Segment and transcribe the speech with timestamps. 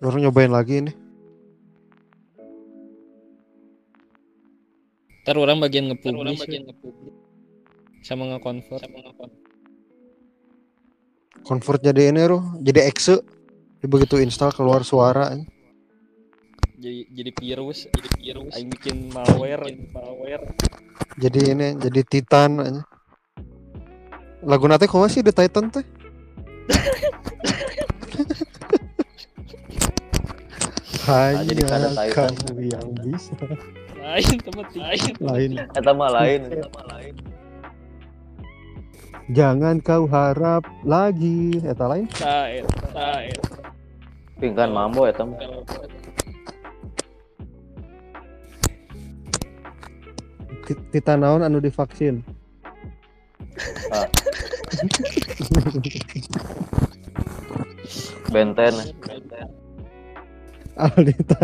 [0.00, 0.96] Baru nyobain lagi nih.
[5.20, 6.64] Ntar orang bagian nge-publish ya.
[8.00, 8.80] sama nge-convert.
[11.44, 13.20] Convert jadi ini roh, jadi exe.
[13.80, 15.36] Jadi begitu install keluar suara.
[16.80, 18.56] Jadi jadi virus, jadi virus.
[18.56, 20.48] Aing bikin malware, malware.
[21.20, 22.82] Jadi ini jadi Titan aja.
[24.40, 25.84] Lagu nate kok sih The Titan teh?
[31.00, 32.32] Hanya jadi kada Titan.
[32.36, 33.32] kamu yang bisa.
[33.96, 35.12] Lain tempat lain.
[35.20, 35.50] Lain.
[35.70, 37.14] Eta mah lain, eta mah lain.
[39.30, 41.62] Jangan kau harap lagi.
[41.62, 42.06] Eta lain.
[42.12, 43.38] Saet, saet.
[44.36, 45.38] Pingkan mambo eta mah.
[50.64, 52.20] Ti- Titan naon anu divaksin.
[58.30, 58.74] Benten.
[60.80, 61.36] Alita.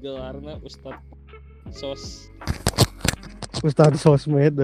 [0.00, 1.00] Gelarna Ustad
[1.72, 2.28] Sos.
[3.64, 4.60] Ustadz sosmed.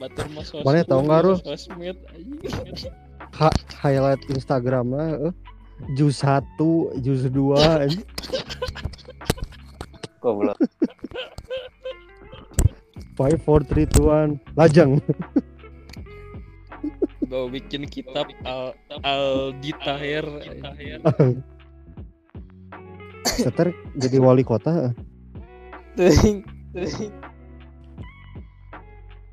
[0.00, 0.64] Batur mah sos.
[0.64, 1.32] Mana tahu nggak, Ru?
[1.44, 1.96] Sosmed.
[3.36, 5.32] Ha- highlight Instagramnya eh.
[5.98, 7.86] Jus satu, jus dua.
[10.22, 10.54] Goblok.
[13.12, 15.02] five, four, three, two, one, lajang.
[17.28, 18.72] Bawa bikin kitab Al
[19.04, 20.24] Al Ditahir.
[23.24, 24.92] Seter jadi wali kota.
[25.98, 26.44] eh.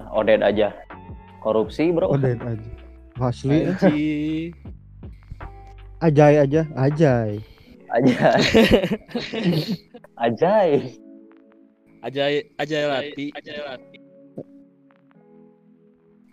[0.10, 0.76] Odet aja.
[1.40, 2.16] Korupsi, Bro.
[2.16, 2.70] Udah aja.
[3.20, 3.76] Asli, eh.
[6.00, 7.32] Ajay aja, ajay.
[7.90, 8.38] Aja.
[10.30, 10.94] Ajay.
[12.06, 13.26] Ajay Ajay Lati.
[13.34, 13.98] Ajay Lati.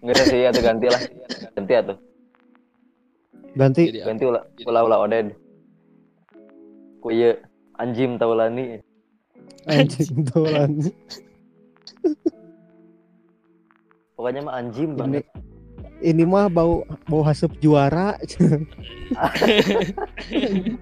[0.05, 1.03] Enggak sih, atuh ganti lah.
[1.56, 1.99] Ganti atuh.
[3.56, 5.32] Ganti Ganti ulah ulah ulah Oded.
[7.00, 7.41] Ku ieu
[7.81, 8.84] anjim taulani.
[9.66, 10.78] anjing dolan.
[14.15, 15.25] Pokoknya mah anjim banget.
[15.25, 15.56] ini
[16.29, 18.21] mah bau bau hasep juara.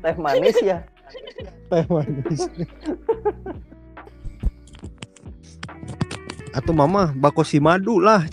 [0.02, 0.82] Teh manis ya.
[1.70, 2.50] Teh manis.
[6.54, 8.26] Atau mama bako si madu lah.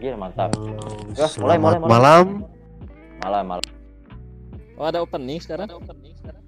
[0.00, 0.48] Iya mantap.
[0.56, 0.80] Halo,
[1.12, 1.90] Ya, mulai, selamat mulai, mulai.
[1.92, 2.26] malam.
[3.20, 3.66] Malam malam.
[4.80, 5.68] Oh ada opening sekarang?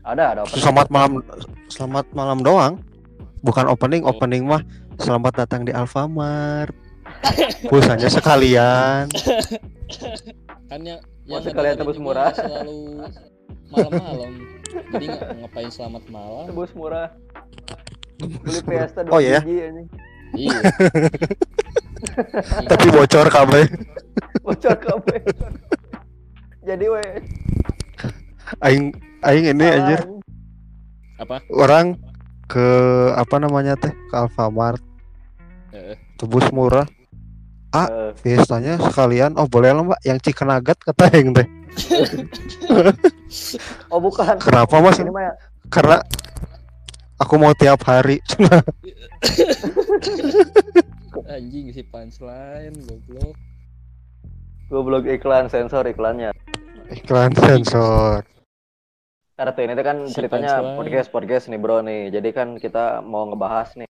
[0.08, 0.56] Ada ada apa?
[0.56, 1.20] Selamat malam.
[1.69, 2.75] Selamat malam doang.
[3.42, 4.62] Bukan opening, opening mah
[5.03, 6.70] selamat datang di Alfamart.
[7.66, 9.10] Pulsanya sekalian.
[10.70, 12.34] Kan yang Mau yang sekalian tebus murah.
[12.34, 13.06] Selalu
[13.70, 14.32] malam-malam.
[14.91, 16.44] Jadi nggak ngapain selamat malam.
[16.50, 17.08] Tebus murah.
[18.19, 19.38] Beli Fiesta Oh, iya?
[19.38, 19.86] anjing.
[20.34, 20.58] Iya.
[22.70, 23.64] Tapi bocor kabeh.
[24.42, 25.20] Bocor kabeh.
[26.66, 27.04] Jadi we.
[28.62, 30.00] Aing aing ini anjir.
[31.22, 31.38] Apa?
[31.54, 31.94] orang
[32.52, 32.68] ke
[33.16, 34.78] apa namanya teh ke Alfamart
[35.72, 35.96] Heeh.
[36.20, 36.84] tebus murah
[37.72, 41.48] Eh, Fiestanya sekalian oh boleh lah mbak yang chicken nugget kata yang teh
[43.88, 44.36] oh bukan.
[44.36, 45.32] kenapa mas Ini mah ya.
[45.72, 45.96] karena
[47.16, 48.20] aku mau tiap hari
[51.24, 53.34] Anjing si punchline goblok.
[54.69, 56.32] goblok iklan sensor iklannya.
[56.92, 58.24] iklan sensor
[59.42, 62.14] Karena tuh ini kan Si ceritanya podcast podcast nih bro nih.
[62.14, 63.91] Jadi kan kita mau ngebahas nih.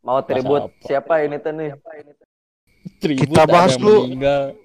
[0.00, 0.80] Mau tribut apa?
[0.80, 1.70] siapa ini tuh nih?
[2.96, 4.08] Tribut Kita bahas lu.
[4.08, 4.56] meninggal.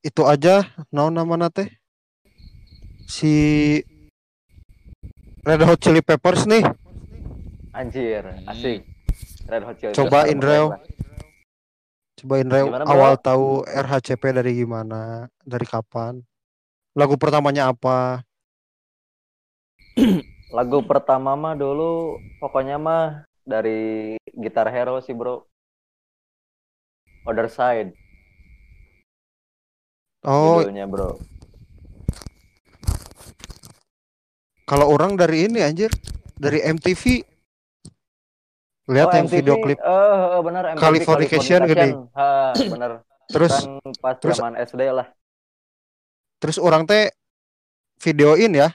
[0.00, 1.68] itu aja naon nama teh
[3.04, 3.34] si
[5.44, 6.64] Red Hot Chili Peppers nih
[7.76, 8.80] Anjir, asik.
[9.44, 10.66] Red Hot Chili Cobain, Peppers, Reo.
[10.72, 10.80] lah.
[12.16, 12.92] cobain Reo Gimana, bro?
[12.96, 15.00] awal tahu RHCP dari gimana
[15.44, 16.24] dari kapan
[16.92, 18.24] lagu pertamanya apa
[20.50, 25.46] Lagu pertama mah dulu pokoknya mah dari Gitar Hero sih bro.
[27.22, 27.94] Other Side
[30.22, 31.20] oh judulnya bro.
[34.64, 35.92] kalau orang dari ini anjir
[36.34, 37.22] dari MTV
[38.90, 41.88] lihat Oh, yang MTV, video klip Eh, eh, benar MTV Californication gede.
[42.10, 42.26] Ha,
[42.56, 42.90] bener.
[43.28, 45.06] terus kan pas terus- zaman SD lah.
[46.40, 47.12] Terus orang teh
[47.98, 48.72] videoin ya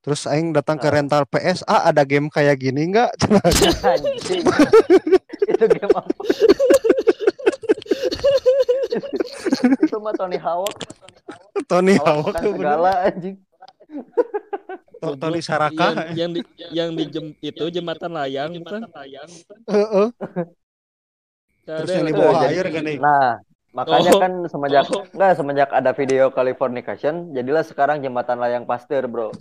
[0.00, 0.94] terus aing datang ke Ah.
[0.94, 3.10] rental PS ah ada game kayak gini nggak.
[5.44, 6.12] Itu game apa?
[9.76, 10.70] itu mah Tony Hawk.
[11.66, 12.62] Tony Hawk Hawk makan tuh bener.
[12.62, 13.36] segala anjing.
[15.00, 15.88] To- Tony Saraka.
[16.12, 16.40] yang, yang di
[16.72, 18.88] yang di jem, itu jembatan layang bukan
[19.66, 20.06] Heeh.
[21.64, 22.96] Terus yang di bawah air kan nih.
[22.98, 23.40] Nah,
[23.74, 24.20] makanya Oh.
[24.20, 25.02] kan semenjak Oh.
[25.10, 29.34] enggak semenjak ada video Californication, jadilah sekarang jembatan layang Pasteur, Bro.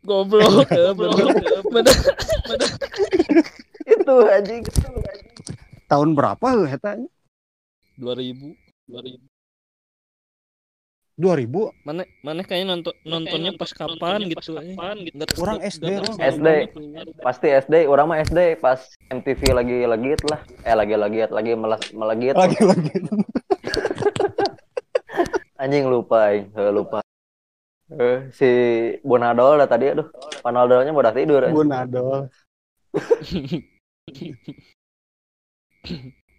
[0.00, 0.66] goblok
[0.98, 1.24] bener
[1.64, 1.96] bener
[3.84, 4.62] Itu anjing.
[5.86, 6.94] Tahun berapa heuh eta?
[7.96, 8.54] 2000
[8.86, 9.18] 2000
[11.18, 11.50] 2000
[11.82, 16.14] mana mana kayaknya nonton nontonnya pas kapan gitu kapan gitu Orang SD, Bro.
[16.16, 16.48] SD.
[17.18, 18.78] Pasti SD, orang mah SD pas
[19.10, 20.38] MTV lagi lagi lah.
[20.62, 22.34] Eh lagi lagi lagi melas melagit.
[22.34, 22.92] lagi lagi.
[25.68, 26.48] Anjing lupa, aing.
[26.56, 27.04] Heuh, lupa.
[27.92, 28.48] Eh, si
[29.04, 30.08] Bonadol dah tadi aduh.
[30.40, 31.44] Panadolnya udah tidur.
[31.44, 31.60] anjing.
[31.60, 32.32] Bunadol.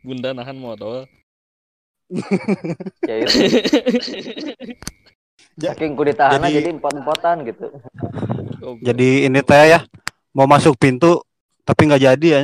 [0.02, 1.06] bunda nahan modal
[3.06, 3.30] Ya itu.
[5.62, 7.70] Saking ku ditahan jadi- jadi empat-empatan gitu.
[8.82, 9.86] Jadi ini teh ya
[10.34, 11.22] mau masuk pintu
[11.62, 12.42] tapi nggak jadi ya.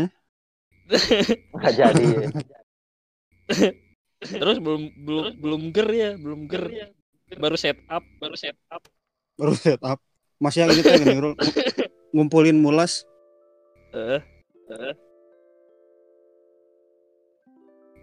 [1.49, 2.05] Nggak jadi.
[4.23, 6.91] terus belum belum belum ger ya belum ger
[7.35, 8.83] baru setup baru setup
[9.35, 9.99] Baru setup.
[10.39, 11.35] Masih yang ini teh gini, Rul.
[12.15, 13.03] ngumpulin mulas.
[13.91, 14.23] eh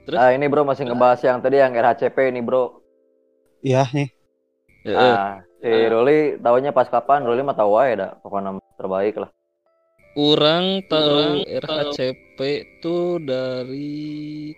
[0.03, 0.19] Terus?
[0.19, 2.85] Nah, ini bro masih ngebahas yang tadi yang RHCP ini bro.
[3.65, 4.09] Iya nih.
[4.85, 4.99] Heeh.
[4.99, 7.23] Nah, si Ruli tahunya pas kapan?
[7.23, 8.11] Ruli mah tahu aja dah.
[8.19, 9.31] Pokoknya terbaik lah.
[10.13, 14.53] Kurang tahu RHCP itu dari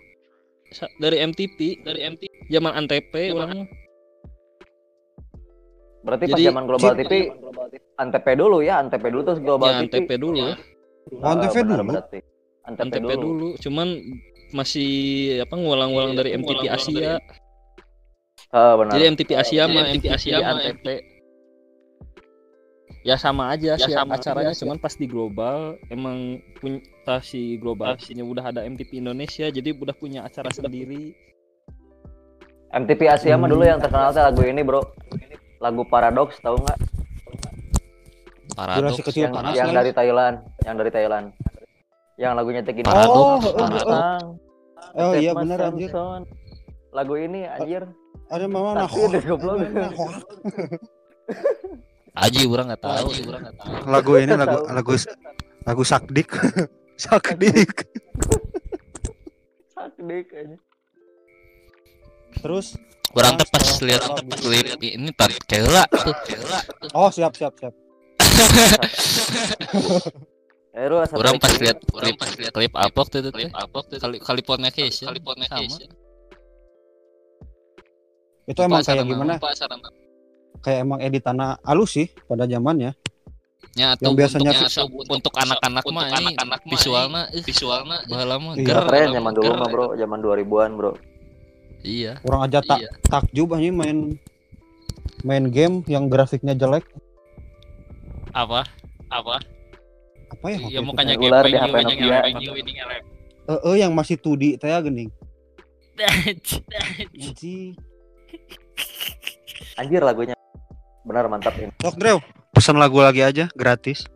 [0.99, 2.33] dari MTP, dari MTP.
[2.45, 3.65] Zaman Antp orang
[6.05, 7.13] Berarti pas Jadi, zaman Global TV
[7.97, 9.93] Antp dulu ya, Antp dulu terus Global ya TV.
[10.05, 10.53] Antp dulu ya.
[11.25, 11.49] Oh, benar
[11.81, 11.83] dulu?
[11.89, 12.19] Berarti.
[12.69, 13.17] Antp dulu.
[13.17, 13.49] dulu.
[13.57, 13.87] Cuman
[14.53, 14.91] masih
[15.41, 17.17] apa ngulang-ngulang dari MTP Asia.
[18.53, 18.93] Ah, benar.
[18.93, 20.87] Jadi MTP Asia mah MTP MTP Asia mah Antp.
[23.05, 24.65] Ya sama aja Ya sih sama acaranya aja.
[24.65, 26.81] cuman pas di global emang punya
[27.21, 31.13] si global punya udah ada MTP Indonesia jadi udah punya acara sendiri.
[32.75, 34.83] MTV Asia mah dulu yang terkenal teh lagu ini, Bro.
[35.63, 36.79] Lagu Paradox tahu nggak?
[38.55, 39.77] Durasi kecil Yang, panas yang lagi.
[39.79, 41.25] dari Thailand, yang dari Thailand.
[42.19, 42.87] Yang lagunya teh gini.
[42.87, 43.15] Paradox.
[43.15, 43.67] Oh, oh, oh.
[43.69, 44.25] Pasang,
[44.95, 45.91] Oh iya Mas anjir.
[46.95, 47.83] Lagu ini anjir.
[48.31, 48.87] Ada mama nah.
[48.89, 49.59] Goblok.
[52.15, 53.07] Aji orang nggak tahu.
[53.27, 53.71] orang nggak tahu.
[53.91, 54.93] Lagu ini lagu lagu
[55.67, 56.31] lagu Sakdik.
[56.95, 57.91] Sakdik.
[59.71, 60.57] Sakdik aja.
[62.35, 62.75] Terus
[63.15, 64.03] Orang tuh pas lihat
[64.43, 66.11] klip ini tar kela tuh.
[66.91, 67.71] oh siap siap siap.
[70.75, 72.19] Eh, Orang tarik pas lihat klip
[72.51, 75.07] klip upload tuh klip upload tuh Cali- California Cation.
[75.07, 75.87] California Cation.
[78.43, 79.39] Itu emang kayak gimana?
[80.59, 82.91] Kayak emang editannya halus sih pada zamannya.
[83.75, 87.97] Ya, Yang tuh biasanya untuk, visual- untuk, untuk anak-anak mah ini anak-anak mah visualnya visualnya
[88.07, 88.63] baheula mah Iya.
[88.63, 89.85] ger Keren zaman dulu mah, Bro.
[89.99, 90.91] Zaman 2000-an, Bro.
[91.83, 92.11] Iya.
[92.23, 92.89] Orang aja tak Iya.
[93.03, 94.15] takjub aja main
[95.21, 96.87] main game yang grafiknya jelek.
[98.31, 98.63] Apa?
[99.11, 99.43] Apa?
[100.31, 100.57] Apa ya?
[100.69, 100.95] Ya teh?
[101.19, 102.17] game Ular di HP Nokia.
[103.45, 105.11] Eh, eh, yang masih 2D teh ya, gening.
[105.99, 107.75] Anjing.
[109.75, 110.35] Anjir lagunya.
[111.03, 111.71] Benar mantap ini.
[111.77, 112.17] Sok Drew,
[112.55, 114.07] pesan lagu lagi aja gratis.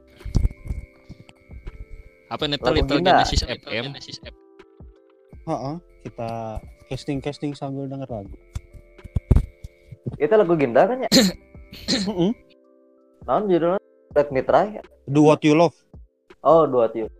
[2.31, 3.19] Apa Little Gina.
[3.19, 3.91] Genesis FM?
[5.43, 5.75] Heeh,
[6.07, 8.35] kita casting-casting sambil denger lagu.
[10.15, 11.09] Itu lagu Ginda kan ya?
[12.07, 12.31] Heeh.
[13.27, 13.81] Judulnya?
[14.15, 14.79] Let Me Try.
[15.05, 15.75] Do what you love.
[16.39, 17.11] Oh, dua tiu.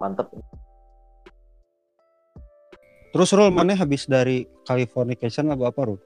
[0.00, 0.32] Mantep.
[3.12, 6.00] Terus Rul, mana habis dari Californication lagu apa Rul?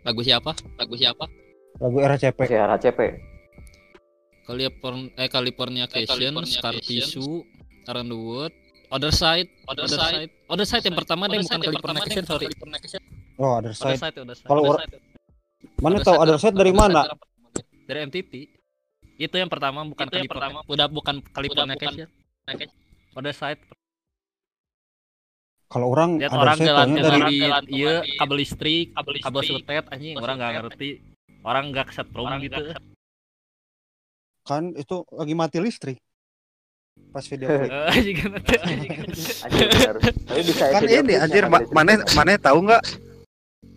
[0.00, 0.56] Lagu siapa?
[0.80, 1.24] Lagu siapa?
[1.80, 2.38] Lagu RCP.
[2.48, 3.00] Si RHCP.
[4.50, 7.46] California eh California Cation, Scar Cation, Tissue,
[7.86, 8.54] Around the World,
[8.90, 12.50] Other Side, Other Side, Other Side yang pertama deh bukan California Cation, sorry.
[13.38, 14.02] Oh, Other Side.
[14.02, 14.50] Side, Other Side.
[14.50, 14.74] Kalau.
[15.78, 17.06] Mana Other tahu Side, Other Side dari mana?
[17.86, 18.32] Dari MTV.
[19.20, 20.64] Itu yang pertama bukan California.
[20.66, 22.10] Udah bukan California Cation.
[23.14, 23.62] Other Side.
[25.70, 27.38] Kalau orang Lihat Other orang jalan dari
[27.70, 30.90] iya kabel listrik, kabel kabel listrik, sutet anjing kabel orang nggak ngerti.
[31.40, 32.62] Orang nggak kesetrum gitu.
[34.40, 35.98] kan itu lagi mati listrik.
[37.14, 37.70] Pas video klip.
[37.70, 38.16] Eh, anjing
[40.58, 42.82] kan ini anjir ada mana mana tahu nggak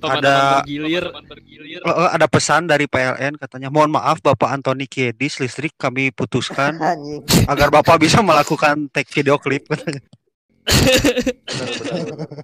[0.03, 1.05] Ada- bergilir.
[1.07, 6.75] Eh, eh, ada pesan dari PLN katanya mohon maaf Bapak Antoni Kiedis listrik kami putuskan
[6.81, 7.23] Anjing.
[7.47, 9.63] agar Bapak bisa melakukan take video klip
[10.63, 12.43] benar.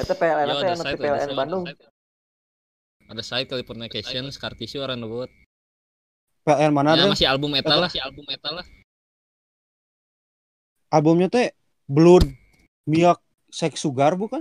[0.00, 1.64] Eta PLN Yo, teh ada site, ti ada PLN Bandung.
[3.10, 3.48] ada site.
[3.50, 5.30] Californication, Scar Tissue, orang buat.
[6.46, 7.12] PLN mana Dre?
[7.12, 8.66] masih album metal lah, masih album metal lah.
[10.90, 11.52] albumnya teh
[11.86, 12.26] Blood
[12.88, 13.20] Milk
[13.52, 14.40] Sex Sugar bukan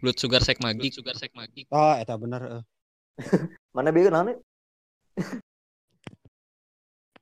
[0.00, 0.94] Blood Sugar Sex Magic.
[0.94, 1.66] Sugar Sex Magic.
[1.74, 2.64] ah eta bener eh.
[3.74, 4.38] Mana bieu naon?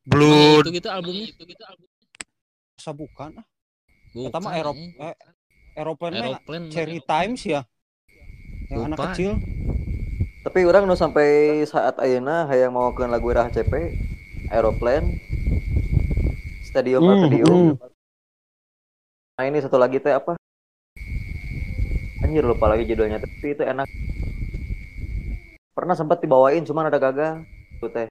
[0.05, 1.27] Blood Itu gitu albumnya.
[1.33, 1.89] Itu gitu album.
[2.77, 3.47] Masa bukan ah
[4.15, 4.31] Bukan.
[4.31, 5.15] Eta mah Erop eh.
[5.75, 6.67] Aeroplane Aeroplane.
[6.71, 7.67] Cherry Times ya
[8.71, 9.07] yang anak Lupa.
[9.11, 9.33] kecil
[10.41, 11.27] Tapi orang nu sampai
[11.65, 13.73] saat ayeuna hayang mawakeun lagu RHCP
[14.49, 15.19] Aeroplane
[16.63, 17.49] Stadium Hmm, Stadium.
[17.49, 17.73] hmm.
[19.35, 20.39] Nah ini satu lagi teh apa?
[22.21, 23.89] Anjir lupa lagi judulnya tapi itu enak.
[25.73, 27.43] Pernah sempat dibawain cuman ada gagal.
[27.73, 28.07] Itu teh.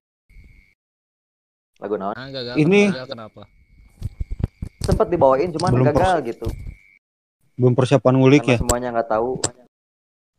[1.77, 2.11] Lagu naon?
[2.13, 2.53] Ah, gagal.
[2.55, 3.41] Ini- Gagal kenapa?
[4.83, 6.47] Sempat dibawain cuman Belum gagal gitu.
[7.53, 9.31] belum persiapan ngulik Karena ya semuanya nggak tahu.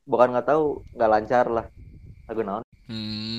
[0.05, 1.67] Bukan nggak tahu, nggak lancar lah.
[2.27, 2.65] Lagu naon?
[2.85, 3.39] Hmm.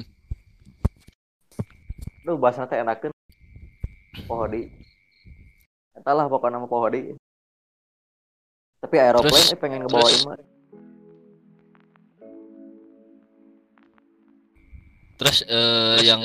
[2.24, 3.12] Duh bahasa teh enakeun.
[4.26, 4.72] Pohodi.
[5.94, 7.14] Entahlah pokoknya nama Pohodi.
[8.80, 10.40] Tapi aeroplane Terus- eh, pengen ngebawain mah.
[15.16, 16.20] Terus eh, yang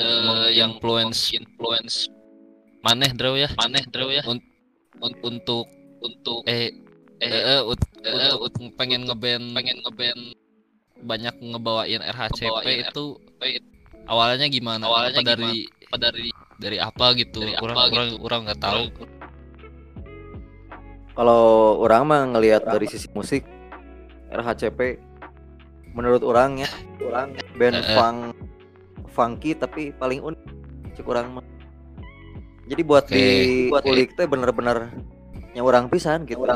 [0.51, 2.07] yang influence influence
[2.81, 3.47] maneh Drew ya?
[3.55, 4.23] Maneh Drew ya?
[4.23, 4.50] Un- un-
[4.99, 5.65] untuk
[6.01, 6.73] untuk eh
[7.21, 10.21] eh, eh, ut- eh, ut- pengen ngeband pengen ngeband
[11.01, 13.05] banyak ngebawain RHCP itu
[14.05, 14.85] awalnya gimana?
[14.85, 15.53] Awalnya apa dari
[15.89, 16.27] apa dari
[16.61, 17.41] dari apa gitu?
[17.61, 18.83] orang orang orang nggak tahu.
[21.11, 21.43] Kalau
[21.83, 23.43] orang mah ngelihat dari sisi musik
[24.31, 24.97] RHCP
[25.91, 26.69] menurut orang ya,
[27.03, 27.95] orang band Eh, eh.
[27.99, 28.17] funk
[29.11, 30.39] funky tapi paling unik
[30.95, 31.45] cek orang mah.
[32.71, 33.11] Jadi buat Oke.
[33.11, 33.25] di
[33.67, 34.87] kulik teh bener-bener
[35.51, 36.47] yang orang pisan gitu.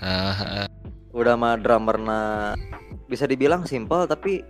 [0.00, 0.66] Ah, ah,
[1.12, 2.56] Udah mah drummerna
[3.04, 4.40] bisa dibilang simpel tapi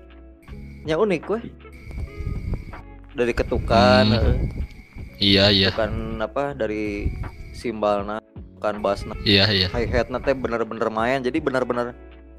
[0.87, 1.43] yang unik weh.
[3.11, 4.39] Dari ketukan, Hmm.
[5.19, 7.11] iya iya ketukan apa dari
[7.51, 9.15] simbalna, ketukan bassna.
[9.27, 9.67] iya iya.
[9.75, 11.93] hi hat teh bener-bener main jadi bener-bener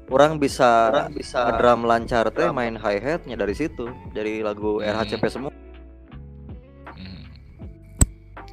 [0.08, 3.86] orang bisa bisa drum lancar teh main hi hatnya dari situ
[4.16, 4.96] dari lagu Hmm.
[4.96, 5.52] RHCP semua.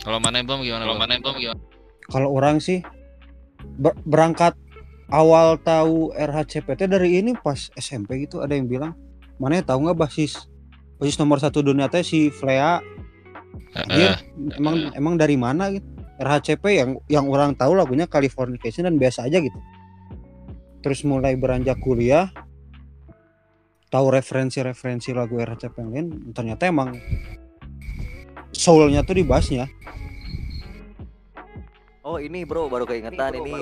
[0.04, 0.84] Kalau mana bom gimana?
[0.88, 1.62] Kalau mana bom gimana?
[2.10, 2.82] kalau orang sih
[3.78, 4.58] ber- berangkat
[5.14, 8.98] awal tahu RHCPT dari ini pas SMP gitu ada yang bilang.
[9.40, 10.50] Mana tahu nggak basis
[11.00, 12.84] basis nomor satu dunia teh si Flea?
[13.78, 14.20] Anjir,
[14.58, 15.86] emang emang dari mana gitu?
[16.20, 19.56] RHCP yang yang orang tahu lagunya Californication dan biasa aja gitu.
[20.84, 22.28] Terus mulai beranjak kuliah
[23.88, 26.94] tahu referensi-referensi lagu RHCP yang lain ternyata emang
[28.52, 29.66] soulnya tuh di bassnya
[32.02, 33.54] oh ini bro baru keingetan ini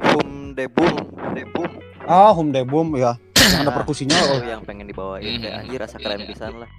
[0.00, 0.94] Hum Debum
[1.32, 1.68] Debum
[2.04, 3.14] ah Hum Debum ya.
[3.36, 5.60] Yang ada perkusinya oh oh, yang pengen dibawain kayak Hmm.
[5.64, 6.70] anjir rasa keren pisan lah.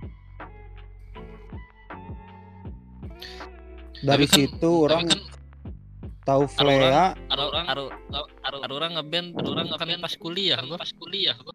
[4.01, 5.20] Dari Tapi kan- situ orang kan
[6.22, 7.84] tahu Flea ada orang ada
[8.41, 11.53] ada orang ngeband ada orang ngeband pas kuliah gua pas kuliah gua.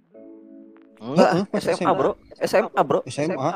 [0.96, 1.92] enggak SMA SMA.
[1.92, 2.12] bro.
[2.40, 3.00] SMA bro.
[3.04, 3.50] SMA SMA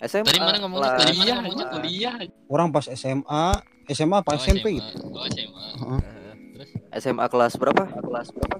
[0.00, 0.80] tadi mana ngomongnya?
[0.82, 0.96] lah.
[0.98, 1.66] kuliah ngomongnya?
[1.70, 2.14] Kuliah
[2.48, 3.44] orang pas SMA
[3.86, 4.30] SMA apa?
[4.30, 4.76] Oh, SMP SMA.
[4.80, 4.96] gitu?
[5.06, 6.00] Oh SMA Heeh.
[6.54, 6.70] terus?
[6.96, 7.84] SMA kelas berapa?
[7.86, 8.56] Kelas berapa?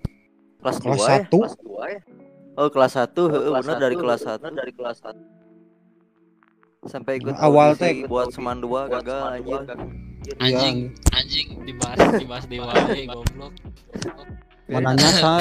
[0.61, 1.09] Kelas Kelas dua ya?
[1.19, 1.39] satu.
[1.41, 2.01] kelas dua ya?
[2.53, 3.23] Oh kelas satu.
[3.27, 4.45] Heeh, bener dari kelas satu.
[4.47, 5.23] Dari kelas satu.
[6.83, 9.61] Sampai ikut Awal audisi teh- buat semandua gagal anjir.
[10.37, 11.17] anjing Iya.
[11.17, 13.53] anjing dibahas dibahas di wae goblok.
[14.67, 15.41] Mana nyasar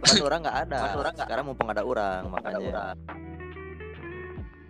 [0.00, 0.78] kan orang nggak ada.
[1.16, 2.94] Sekarang mumpung ada orang makanya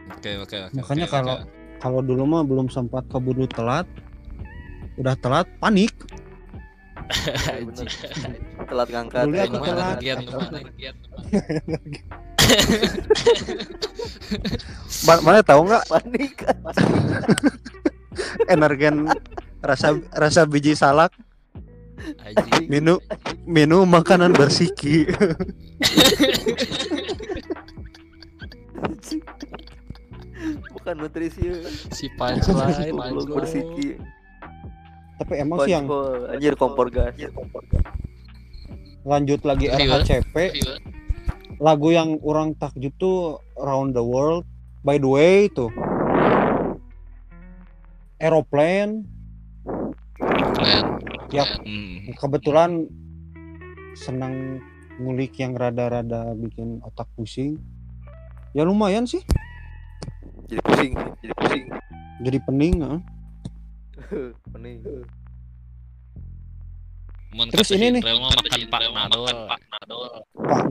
[0.08, 1.50] oke oke oke Makanya oke, kalau- oke.
[1.78, 3.86] kalau dulu mah belum sempat keburu telat
[4.96, 5.92] udah telat panik.
[7.68, 7.86] Bener.
[8.66, 9.22] telat ngangkat.
[9.28, 9.96] Dulu aku telat.
[10.00, 10.18] Lagian
[15.26, 15.84] mana tahu nggak?
[15.86, 16.34] Panik.
[18.52, 19.06] Energen
[19.60, 21.12] rasa rasa biji salak.
[22.22, 22.68] Anjing.
[22.70, 22.98] Minum
[23.44, 25.08] minum makanan bersiki
[30.72, 31.64] bukan nutrisi.
[31.92, 32.92] Si punchline
[33.36, 33.96] bersiki.
[35.16, 35.88] Tapi emang sih yang
[36.28, 37.16] anjir kompor gas.
[39.06, 39.72] Lanjut lagi.
[39.72, 40.36] RHCP
[41.56, 44.44] lagu yang orang takjub tuh Around the World.
[44.84, 45.72] By the way itu
[48.20, 49.08] Aeroplane.
[51.36, 52.06] Hmm.
[52.16, 52.88] kebetulan
[53.92, 54.62] senang
[54.96, 57.60] ngulik yang rada-rada bikin otak pusing.
[58.56, 59.20] Ya lumayan sih
[60.76, 60.92] pusing
[61.24, 61.64] jadi pusing
[62.20, 63.00] jadi pening heeh.
[64.52, 64.84] pening
[67.36, 68.00] Mun Terus ini nih.
[68.00, 69.28] Makan Pak Nadol.
[69.44, 70.08] Pak Betul.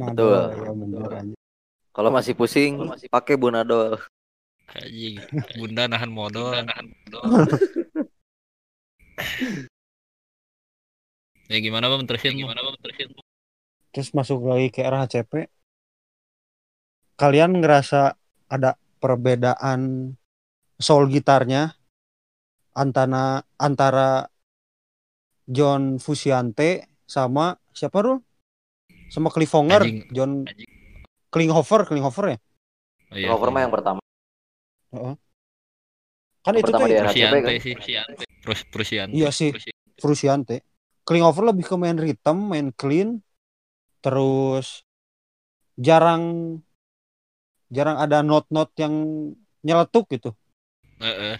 [0.02, 1.36] Nadol ya bener aja.
[1.94, 4.02] Kalau masih pusing, pakai Bunadol.
[4.74, 5.22] Anjing,
[5.62, 6.58] bunda nahan modal.
[11.54, 13.14] ya gimana bang terusin gimana bang terusin
[13.94, 15.46] Terus masuk lagi ke RHCP.
[17.14, 18.18] Kalian ngerasa
[18.50, 18.74] ada
[19.06, 20.18] perbedaan
[20.82, 21.78] soul gitarnya
[22.74, 24.26] antara antara
[25.46, 28.18] John Fusiante sama siapa Rul?
[29.14, 30.10] Sama Cliffhanger, Anjing.
[30.10, 30.72] John Anjing.
[31.30, 32.38] Klinghoffer, Klinghoffer ya?
[33.14, 33.62] oh, iya, mah iya.
[33.70, 34.02] yang pertama.
[36.42, 37.62] Kan itu Pertama tuh di ya, RHCP Prusiante kan?
[37.62, 37.74] sih
[38.42, 39.50] Prus Prusiante Iya sih.
[40.02, 40.58] Frusiante.
[41.06, 43.22] Klinghoffer lebih ke main rhythm, main clean,
[44.02, 44.82] terus
[45.78, 46.58] jarang
[47.70, 48.94] jarang ada not-not yang
[49.62, 50.32] nyeletuk gitu.
[51.02, 51.36] Heeh.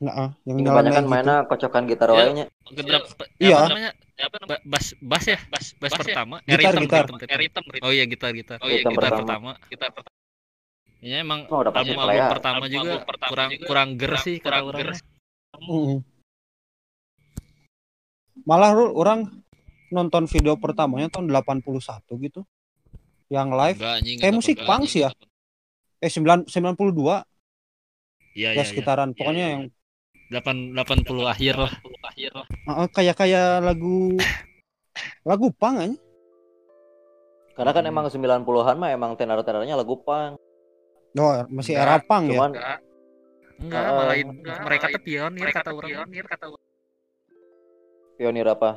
[0.00, 1.12] Nah, ah, yang Yang kebanyakan gitu.
[1.12, 2.16] mainnya kocokan gitar Iya.
[2.16, 2.46] wae nya.
[2.72, 3.02] Gedrap,
[3.36, 3.58] Iya.
[3.58, 3.90] apa namanya?
[4.22, 4.60] Apa namanya?
[4.64, 5.38] Bass, bass ya?
[5.52, 6.36] Bass, bass pertama.
[6.42, 7.04] Eh, Gitar, rhythm, gitar.
[7.04, 7.84] rhythm, rhythm, rhythm.
[7.84, 8.58] Oh iya gitar, gitar.
[8.64, 9.20] Oh iya Rhythm gitar pertama.
[9.20, 9.50] pertama.
[9.68, 10.18] Gitar pertama.
[11.02, 12.28] Iya emang Oh, udah pasti album, album ya.
[12.30, 12.92] pertama juga
[13.26, 14.94] kurang kurang ger sih kata orang.
[15.58, 15.98] Mm-mm.
[18.46, 19.20] Malah Rul, orang
[19.92, 22.40] nonton video pertamanya tahun 81 gitu.
[23.28, 24.16] Yang live Enggak anjing.
[24.16, 25.10] Kayak enggak musik enggak, punk sih ya?
[26.02, 26.42] Enggak.
[26.42, 27.22] eh 9 92
[28.32, 28.64] Iya ya iya.
[28.64, 29.62] sekitaran pokoknya yang
[30.32, 31.72] 8 80 akhir lah.
[32.66, 34.16] uh, kayak kayak lagu
[35.28, 35.96] lagu pang aja.
[37.52, 37.92] Karena kan Hmm.
[37.92, 38.42] emang 90-an
[38.74, 40.40] mah emang tenar-tenarnya lagu punk.
[41.12, 42.32] Oh, masih Enggak, era pang ya.
[42.32, 42.50] Cuman
[43.60, 45.90] Enggak, Eh, malah enggak, mereka tuh pionir kata orang.
[45.92, 46.64] Pionir kata orang.
[48.12, 48.70] pionir apa?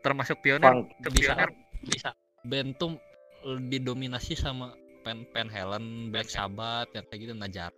[0.00, 0.86] Termasuk pionir Punk.
[1.10, 1.34] bisa
[1.82, 2.08] bisa
[2.42, 2.94] band tuh
[3.42, 4.70] didominasi sama
[5.02, 7.70] Pen Pen Helen, Black Sabbath, yang kayak gitu Najar.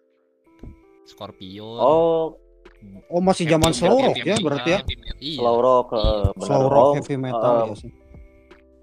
[1.05, 1.81] Scorpion.
[1.81, 2.25] Oh,
[3.09, 4.81] Oh, masih zaman slow rock ya berarti ya.
[5.17, 5.39] Iya.
[5.41, 6.25] slow rock, eh.
[6.37, 7.91] Slow rock, Oh, heavy metal eh, ya sih.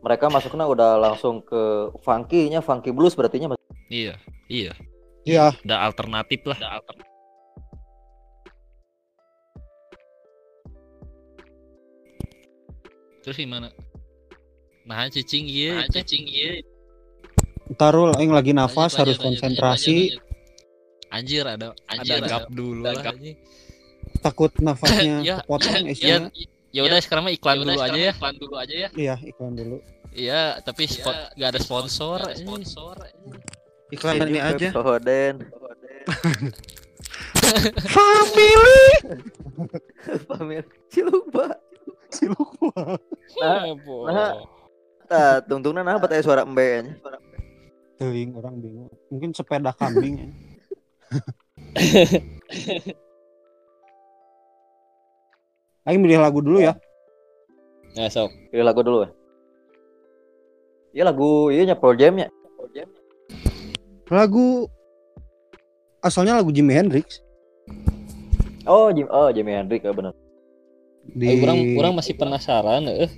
[0.01, 3.53] mereka masuknya udah langsung ke funky-nya, funky blues berarti nya.
[3.93, 4.17] Iya,
[4.49, 4.73] iya.
[5.21, 6.57] Iya, Udah alternatif lah.
[6.57, 7.09] Udah alternatif.
[13.21, 13.69] Terus gimana?
[14.81, 16.57] Nah, cicing iya, cicing iya.
[17.75, 20.29] Tarul aing lagi nafas Lanjut, harus lanjut, lanjut, konsentrasi, lanjut, lanjut.
[21.11, 23.15] Anjir ada Anjir, ada ada- gap dulu ada lah gap.
[24.23, 26.17] takut nafasnya Ya, kepotong Ya, isinya.
[26.71, 28.11] ya udah sekarang mah iklan Ya dulu aja ya.
[28.15, 28.89] Iklan dulu aja ya.
[28.95, 29.77] Iya, iklan dulu.
[30.11, 32.17] Iya, tapi spot gak ada sponsor.
[32.19, 32.47] Ada anjing.
[32.47, 32.95] sponsor.
[33.91, 34.67] Iklan ini aja.
[34.71, 35.35] Sohoden.
[37.91, 38.83] Family.
[40.31, 40.63] Pamir.
[40.87, 41.55] Ciluba.
[42.11, 42.99] Cilukwa.
[43.39, 43.63] Nah,
[44.07, 44.31] nah.
[45.07, 46.87] Tah, tungtungna nah aya suara embe
[48.01, 48.09] nya.
[48.09, 48.89] Teuing orang bingung.
[49.13, 50.25] Mungkin sepeda kambing ya.
[55.85, 56.73] Aing milih lagu dulu ya.
[57.93, 58.33] Nah, sok.
[58.49, 59.13] Pilih lagu dulu ya.
[60.91, 62.27] Iya lagu iya nya Pearl Jam nya.
[64.11, 64.67] Lagu
[66.03, 67.23] asalnya lagu Jimi Hendrix
[68.67, 70.11] Oh, Jim oh Jimi Hendrix ya bener.
[71.01, 73.09] di Eh, orang orang masih penasaran eh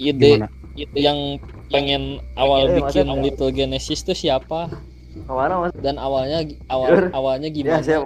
[0.00, 0.48] ide gimana?
[0.74, 1.18] Ide yang
[1.68, 2.02] pengen
[2.34, 4.68] awal Eh, bikin maksudnya- Little Genesis tuh siapa
[5.12, 5.72] Ke mana mas?
[5.78, 7.04] dan awalnya awal Jujur.
[7.12, 8.02] awalnya Ya gimana siap.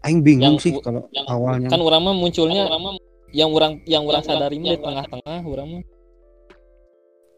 [0.00, 1.68] Aing bingung Yang sih kalau yang- awalnya.
[1.68, 2.78] kan orang mah munculnya Ya.
[3.36, 5.82] yang orang yang orang Yang sadari orang- mah di tengah-tengah orang mah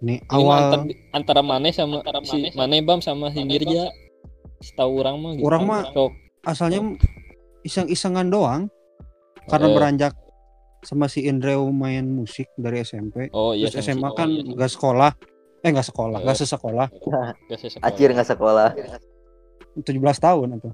[0.02, 3.87] Nih Ini mah awal antar- antara Mane sama si Mane Bam sama si Mirja
[4.58, 5.46] setahu orang mah gitu.
[5.46, 5.87] Orang mah-
[6.42, 6.80] asalnya
[7.62, 8.62] iseng-isengan doang
[9.46, 9.74] karena Eh.
[9.74, 10.12] beranjak
[10.83, 13.31] sama si Indreo main musik dari SMP.
[13.31, 14.53] oh iya Terus SMA kan oh, iya.
[14.53, 15.11] nggak sekolah.
[15.62, 16.40] Eh nggak sekolah, nggak Eh.
[16.42, 16.88] sesekolah.
[17.47, 17.87] Gak sesekolah.
[17.87, 18.68] Acir nggak sekolah.
[19.79, 20.73] 17 tahun atau.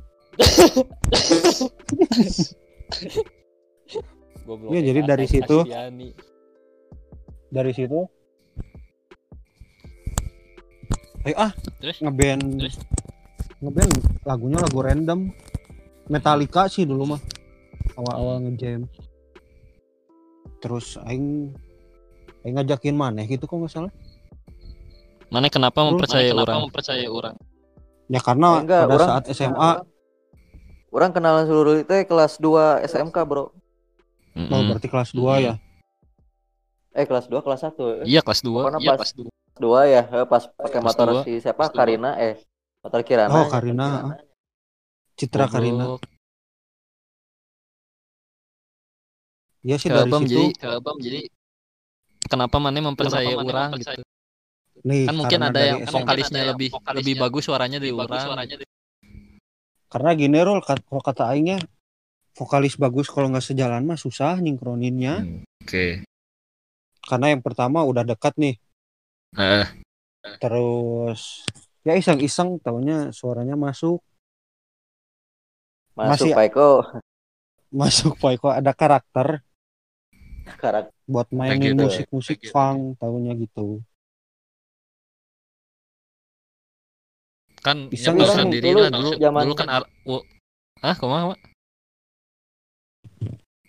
[4.44, 6.08] Goblok Iya, jadi dari situ Asiani.
[7.48, 8.00] dari situ
[11.22, 12.00] ayo ah Terus?
[12.00, 12.76] ngeband Terus?
[13.60, 13.92] ngeband
[14.24, 15.20] lagunya lagu random
[16.08, 17.20] Metallica sih dulu mah
[17.94, 18.88] awal-awal ngejam
[20.58, 21.54] terus aing
[22.42, 23.92] aing ngajakin mana gitu kok nggak salah
[25.28, 26.58] Mane kenapa Lu- mempercaya Kenapa orang?
[26.64, 27.34] mempercaya orang?
[28.08, 29.70] ya karena Eh, enggak, pada orang- saat SMA
[30.88, 33.44] Orang kenalan seluruh itu kelas 2 SMK, Bro.
[33.44, 33.52] oh,
[34.34, 34.72] Mm-mm.
[34.72, 35.54] berarti kelas 2 ya
[36.90, 38.02] Eh kelas 2 kelas 1.
[38.02, 39.28] Iya kelas 2 Pokoknya Iya, dulu.
[39.60, 41.22] 2 ya, eh, pas pakai Kelas motor dua.
[41.22, 41.60] si siapa?
[41.60, 41.78] Kelas dua.
[41.78, 42.34] Karina eh
[42.80, 43.34] motor Kirana.
[43.34, 43.86] oh Karina
[45.12, 45.84] Citra Karina
[49.60, 51.20] Iya sih dari Album situ jadi Ke album jadi
[52.24, 54.06] kenapa Mane mempercaya Kenapa orang mempercaya- gitu?
[54.80, 55.94] nih Kan mungkin karena ada yang SMA.
[55.96, 58.24] vokalisnya ada lebih vokalisnya lebih bagus suaranya dari bagus orang.
[58.24, 58.54] suaranya
[59.88, 61.58] karena gini Rul kat- kalau kata aingnya
[62.32, 65.42] vokalis bagus kalau nggak sejalan mah susah nyingkroninnya Hmm.
[65.58, 66.06] Oke.
[67.02, 68.54] karena yang pertama udah dekat nih
[69.34, 69.66] Heeh.
[70.38, 71.42] terus
[71.82, 73.98] ya iseng-iseng taunya suaranya masuk
[75.90, 76.70] Masuk Masih- Eko.
[77.74, 79.42] masuk Pak kok ada karakter
[80.56, 80.94] Karakter.
[81.08, 81.84] buat mainin gitu.
[81.84, 82.52] musik-musik gitu.
[82.52, 83.82] funk taunya gitu
[87.58, 88.32] kan Bisa nggak?
[88.32, 90.26] sendiri Dulu- lah dulu zaman- dulu kan ar- wo-
[90.80, 91.40] ah kumaha Mak?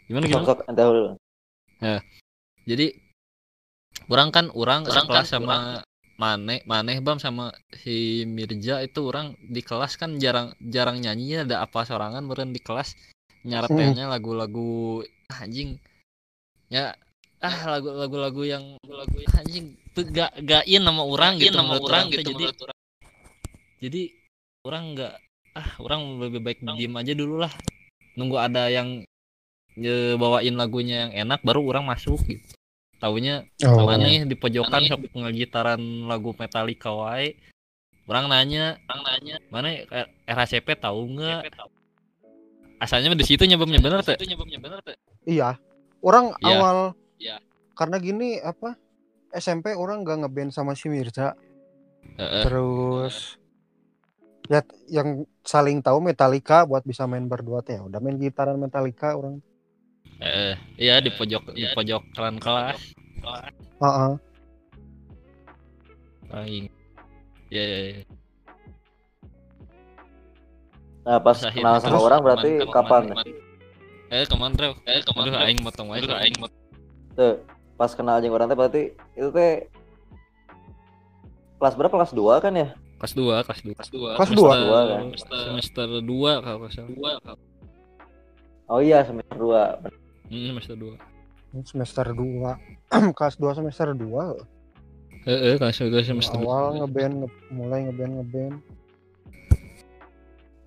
[0.10, 1.06] gimana gimana sok dulu.
[2.70, 2.88] jadi
[4.10, 5.58] orang kan orang Orang sekelas kan, sama
[6.20, 11.64] Maneh Maneh Bam sama si Mirja itu orang di kelas kan jarang jarang nyanyi ada
[11.64, 12.94] apa sorangan meren di kelas
[13.48, 15.00] nyaretelnya lagu-lagu
[15.32, 15.80] ah, anjing
[16.70, 16.94] ya
[17.40, 22.36] ah lagu lagu-lagu yang lagu anjing tuh gak gain nama orang gitu nama orang gitu
[22.36, 22.80] jadi orang.
[23.80, 24.02] jadi
[24.68, 25.14] orang nggak
[25.56, 27.52] ah orang lebih baik diem aja dulu lah.
[28.14, 29.02] Nunggu ada yang
[29.74, 32.54] e, bawain lagunya yang enak baru orang masuk gitu.
[33.00, 33.88] Taunya oh.
[33.88, 37.40] mana nih di pojokan sok ngegitaran lagu Metallica wae.
[38.10, 41.48] Orang nanya Orang nanya, mana R- RHCP tahu nggak?
[41.48, 41.70] "Pepe tahu
[42.80, 44.96] asalnya di situ nyebabnya bener tuh nyebabnya bener tuh.
[45.28, 45.60] iya
[46.02, 46.48] orang Iya.
[46.50, 46.78] awal
[47.16, 47.38] Iya.
[47.74, 48.76] karena gini apa
[49.30, 51.36] SMP orang gak ngeband sama si Mirza
[52.16, 52.44] Heeh.
[52.44, 53.36] terus
[54.46, 55.10] ya yang
[55.42, 59.44] saling tahu Metallica buat bisa main berdua teh ya udah main gitaran Metallica orang
[60.18, 60.56] Heeh.
[60.76, 62.80] iya di pojok di Iya, pojok kelas kelas
[63.78, 64.12] Heeh.
[66.32, 66.66] aing
[67.50, 68.04] ya ya ya
[71.00, 73.04] Nah, pas kenal sama terus orang berarti kapan?
[73.10, 73.49] kemana-
[74.10, 74.74] eh ke mana Rev?
[74.84, 75.28] Eh, ke mana?
[75.28, 76.10] Aduh, aing motong Rev.
[76.12, 76.56] aing mot-
[77.14, 77.36] Tuh,
[77.76, 79.68] pas kenal jeung orang teh berarti itu teh
[81.58, 81.94] kelas berapa?
[81.94, 82.70] Kelas 2 kan ya?
[83.00, 84.10] kelas 2 kelas 2 Kelas dua.
[84.14, 84.52] Kelas dua.
[84.58, 85.02] Dua, kan?
[85.48, 87.12] semester 2 kalau salah Dua.
[88.68, 89.88] Oh iya, semester 2.
[90.28, 90.94] Hmm, semester 2
[91.66, 92.54] semester 2
[93.18, 98.56] kelas 2 semester 2 Heeh, kelas 2 semester awal ngeband nge- mulai ngeband ngeband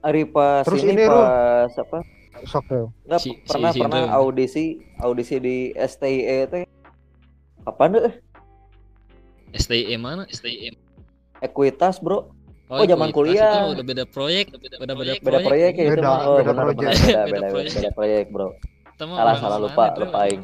[0.03, 2.03] Ari pas Terus ini, ini, pas apa?
[2.43, 4.17] Sok ya Enggak Si- pernah si pernah Indra.
[4.17, 4.65] audisi
[4.99, 6.65] audisi di STIE teh.
[7.63, 8.15] Kapan deh?
[9.53, 10.25] STIE mana?
[10.27, 10.75] STM.
[11.39, 12.33] Ekuitas, Bro.
[12.67, 13.55] Oh, zaman Ekuitas kuliah.
[13.61, 16.19] itu udah beda proyek, Beda beda beda Beda proyek ya itu Beda, mah.
[16.25, 17.77] Oh, beda benar beda Beda beda, project.
[17.77, 18.49] beda proyek, Bro.
[18.97, 20.43] Salah, salah, lupa, lupa aing.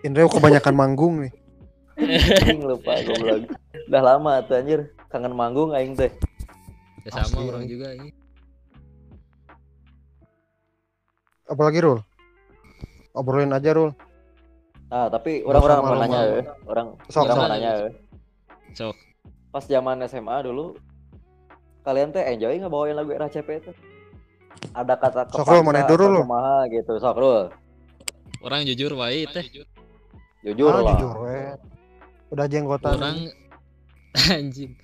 [0.00, 1.32] Indra kebanyakan manggung nih
[1.96, 3.50] Anjing lupa goblok.
[3.88, 4.80] Udah lama tuh anjir.
[5.08, 6.10] Kangen manggung aing teh.
[7.02, 7.70] Ya sama orang aing.
[7.70, 8.10] juga ini.
[11.46, 12.00] Apalagi Rul
[13.12, 13.92] obrolin aja Rul
[14.92, 16.38] Ah, tapi orang-orang mau nanya mau.
[16.38, 16.44] eh.
[16.70, 17.92] Orang Sok, orang mau nanya eh.
[18.78, 18.94] Sok.
[19.50, 20.78] Pas zaman SMA dulu
[21.82, 23.72] kalian teh enjoy nggak bawain lagu RHCP itu?
[24.70, 26.92] Ada kata Sok, Rul, mana kepaksa dulu, kumaha gitu.
[27.00, 27.42] Sok Rul.
[28.44, 29.42] Orang jujur wae teh.
[30.46, 30.94] Jujur ah, lah.
[30.94, 31.38] jujur we
[32.30, 33.18] udah jenggotan Orang
[34.36, 34.78] anjing.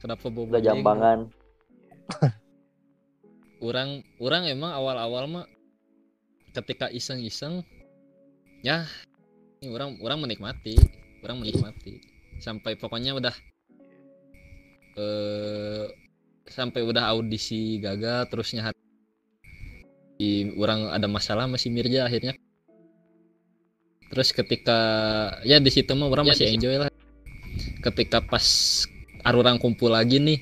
[0.00, 1.28] Kenapa bobo Udah jambangan.
[3.60, 5.44] Orang orang emang awal-awal mah
[6.56, 7.60] ketika iseng-iseng
[8.64, 8.88] ya
[9.60, 10.76] ini orang orang menikmati,
[11.20, 12.00] orang menikmati.
[12.40, 13.34] Sampai pokoknya udah
[14.96, 15.86] eh
[16.46, 18.80] sampai udah audisi gagal terusnya hari
[20.16, 22.32] di orang ada masalah masih Mirja akhirnya.
[24.06, 24.78] Terus ketika
[25.42, 26.90] ya di situ mah orang Ya, masih enjoy lah.
[27.84, 28.46] Ketika pas
[29.26, 30.38] arurang kumpul lagi nih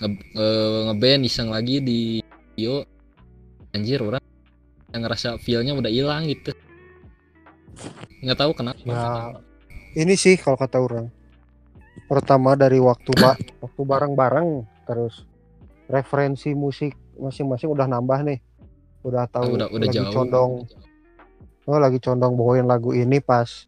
[0.00, 2.00] nge, eh, ngeband iseng lagi di
[2.54, 2.86] Yo
[3.74, 4.22] anjir orang
[4.96, 6.54] ngerasa feelnya udah hilang gitu.
[8.22, 8.80] Nggak tahu kenapa.
[8.84, 9.34] Ya
[9.94, 11.06] ini sih kalau kata orang.
[12.06, 14.48] Pertama dari waktu ba waktu bareng-bareng
[14.84, 15.24] terus
[15.86, 18.38] referensi musik masing-masing udah nambah nih.
[19.04, 20.10] Udah tahu udah udah lagi jauh.
[20.10, 20.52] condong.
[21.64, 23.66] Oh lagi condong bawain lagu ini pas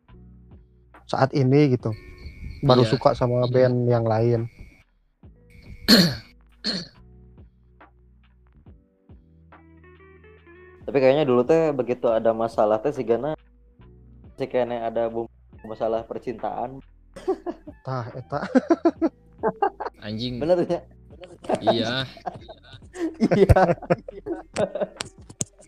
[1.06, 1.94] saat ini gitu.
[2.64, 2.90] Baru Iya.
[2.90, 4.48] suka sama band yang lain
[10.86, 13.34] Tapi kayaknya dulu teh begitu ada masalah teh si Gana
[14.38, 15.26] si kayaknya ada bumbu
[15.66, 16.78] masalah percintaan.
[17.80, 18.44] tah eta
[20.06, 20.80] anjing Bener tuh ya?
[21.64, 22.04] iya
[23.34, 23.60] Iya.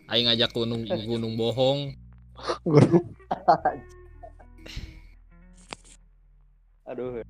[0.09, 1.96] aing ngajak gunung gunung bohong
[2.62, 3.02] Guru.
[6.87, 7.20] Aduh,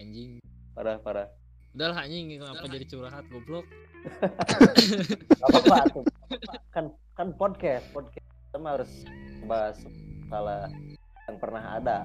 [0.00, 0.40] anjing
[0.72, 1.28] parah parah.
[1.78, 3.62] Udah lah anjing kenapa jadi curhat goblok
[5.38, 6.04] apa-apa tuh.
[6.70, 8.90] Kan kan podcast, podcast kita harus
[9.44, 9.78] bahas
[10.22, 10.66] masalah
[11.24, 11.98] yang pernah ada.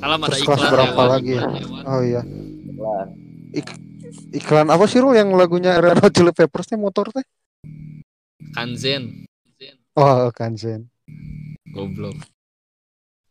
[0.00, 1.08] alam ada Terus iklan berapa lewat.
[1.10, 1.44] lagi ya?
[1.84, 2.22] oh iya
[2.74, 3.04] Lah,
[4.32, 7.24] iklan apa sih Rul yang lagunya Red Hot Chili Peppers teh motor teh
[8.52, 9.24] kanzen
[9.94, 10.90] Oh, Kansen.
[11.70, 12.18] Goblok.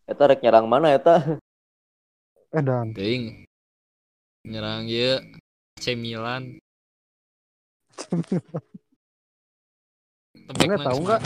[0.08, 1.36] Eta rek nyerang mana eta?
[2.54, 2.94] Edan.
[2.94, 3.50] Teuing.
[4.46, 5.18] Nyerang ye
[5.80, 6.62] AC Milan.
[10.54, 11.22] Mana tahu nggak?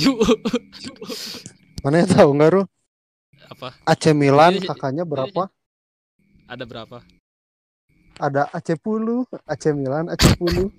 [1.84, 2.63] Mana yang tahu nggak Ru?
[3.52, 3.70] Apa?
[3.84, 4.70] AC Milan Iya, iya.
[4.72, 5.52] kakaknya berapa?
[6.48, 6.98] Ada berapa?
[8.18, 10.74] Ada AC 10, AC Milan, AC 10.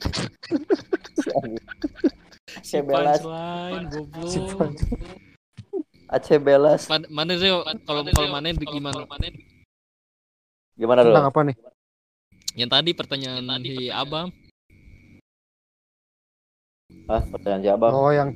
[2.59, 3.21] Aceh Belas.
[4.27, 4.39] Si
[6.09, 6.81] Aceh Belas.
[6.89, 7.63] Man- Mana Rio?
[7.85, 8.67] Kalau kalau mana di
[10.79, 11.03] gimana?
[11.03, 11.11] Dulu?
[11.13, 11.57] Tentang apa nih?
[12.55, 14.31] Yang tadi pertanyaan di Abang.
[17.11, 17.93] Ah, pertanyaan si Abang.
[17.93, 18.33] Oh, yang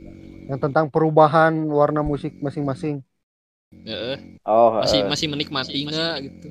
[0.51, 3.01] yang tentang perubahan warna musik masing-masing.
[3.73, 4.17] Heeh.
[4.45, 6.49] Oh, masih eh, masih menikmati nggak gitu.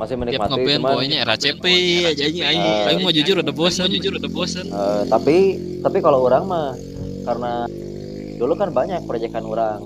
[0.00, 1.64] masih Tiap menikmati ngeband cuman pokoknya RACP
[2.08, 2.64] aja anjing aing.
[2.64, 4.66] Eh, Aing mau jujur udah bosan, jujur udah bosan.
[4.66, 5.36] eh, tapi
[5.84, 6.72] tapi kalau orang mah
[7.28, 7.68] karena
[8.40, 9.78] dulu kan banyak proyekan orang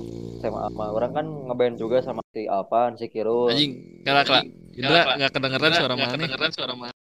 [0.44, 3.48] sama sama orang kan ngeband juga sama si Alpan, si Kirul.
[3.52, 3.72] Anjing,
[4.06, 4.40] kala kala.
[4.78, 6.12] Indra nggak kedengeran suara mana?
[6.14, 6.94] Kedengeran suara mana?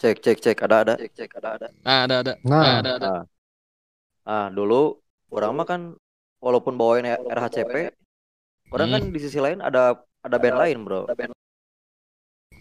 [0.00, 0.94] Cek cek cek ada ada.
[0.98, 1.66] Cek cek ada ada.
[1.86, 2.32] Ah, ada ada.
[2.42, 3.06] Nah, Ah, ada ada.
[3.06, 3.22] Nah,
[4.26, 4.98] ah dulu
[5.36, 5.80] orang mah kan
[6.44, 7.74] walaupun bawain RHCP,
[8.74, 8.94] orang Hmm.
[8.94, 9.82] kan di sisi lain ada
[10.26, 11.00] ada band lain bro.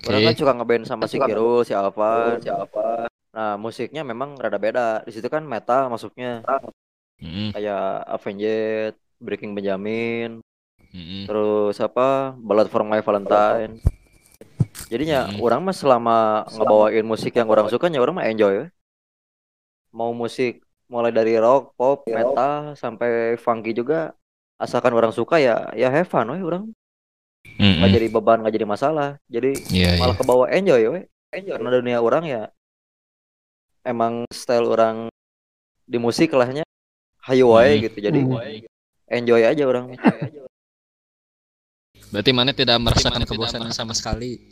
[0.07, 3.05] Orang kan suka ngeband sama si Kirul, si Alvan, si Alvan.
[3.35, 5.05] Nah musiknya memang rada beda.
[5.07, 6.41] Di situ kan metal masuknya
[7.21, 7.81] Mm-mm, kayak
[8.15, 10.41] Avenged, Breaking Benjamin,
[10.91, 11.29] mm-mm.
[11.29, 13.77] terus apa Ballad for My Valentine.
[14.91, 15.39] Jadinya Hmm.
[15.39, 16.17] orang mah selama
[16.51, 18.67] ngebawain musik yang orang suka, ya orang mah enjoy.
[19.93, 20.59] Mau musik
[20.91, 24.11] mulai dari rock, pop, metal sampai funky juga,
[24.59, 26.67] asalkan orang suka ya ya have fun we orang
[27.55, 27.79] Mm-mm.
[27.79, 29.09] nggak jadi beban nggak jadi masalah.
[29.31, 29.99] Jadi Iya, iya.
[30.01, 31.01] malah ke bawah enjoy we.
[31.31, 32.43] Karena dunia orang ya
[33.87, 35.07] emang style orang
[35.87, 36.63] di musik lahnya
[37.23, 37.83] hayu wae Hmm.
[37.87, 37.97] gitu.
[38.03, 38.35] Jadi Hmm.
[39.11, 39.91] Enjoy aja orang.
[42.11, 44.51] Berarti mana tidak merasakan kebosanan sama sekali.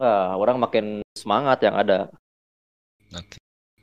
[0.00, 2.08] Nah, orang makin semangat yang ada.
[3.12, 3.36] Oke.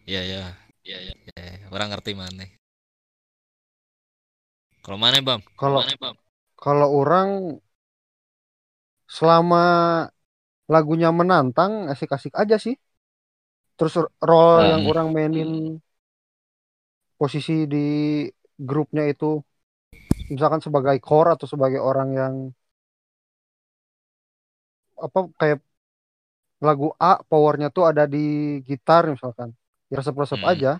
[0.06, 0.44] Iya, iya.
[0.82, 1.14] Iya, iya.
[1.36, 2.46] Iya, Orang ngerti mana.
[4.82, 5.42] Kalau mana, Bam?
[5.60, 5.84] kalau
[6.58, 7.30] kalau orang
[9.08, 9.64] selama
[10.68, 12.76] lagunya menantang asik-asik aja sih.
[13.78, 14.70] Terus role Hmm.
[14.74, 15.50] yang orang mainin
[17.18, 17.86] posisi di
[18.58, 19.38] grupnya itu
[20.28, 22.34] misalkan sebagai core atau sebagai orang yang
[24.98, 25.60] apa kayak
[26.58, 29.54] lagu A powernya tuh ada di gitar misalkan.
[29.88, 30.52] Ya resep-resep Hmm.
[30.52, 30.72] aja.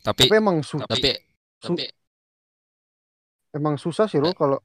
[0.00, 1.18] Tapi tapi emang su- tapi
[1.60, 1.90] su- tapi
[3.52, 4.62] emang susah sih lo kalau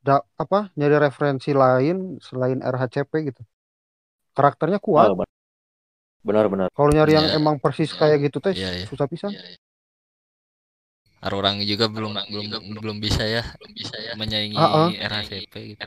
[0.00, 3.42] da- apa nyari referensi lain selain RHCP gitu.
[4.32, 5.12] Karakternya kuat.
[6.18, 6.68] Benar-benar.
[6.74, 7.38] kalau nyari yang Iya.
[7.40, 8.86] emang persis kayak gitu teh Iya, iya.
[8.90, 9.32] susah pisan
[11.18, 13.42] Ada orang juga belum belum belum bisa ya
[14.14, 14.88] menyaingi Ah, ah.
[14.90, 15.82] RHCP gitu.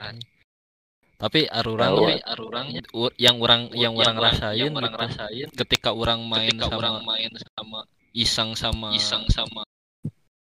[1.21, 2.67] Tapi arurang tapi arurang
[3.21, 8.57] yang orang yang orang rasain orang rasain ketika orang main sama orang main sama iseng
[8.57, 9.61] sama iseng sama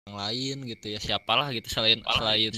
[0.10, 2.52] yang lain gitu ya siapalah gitu selain selain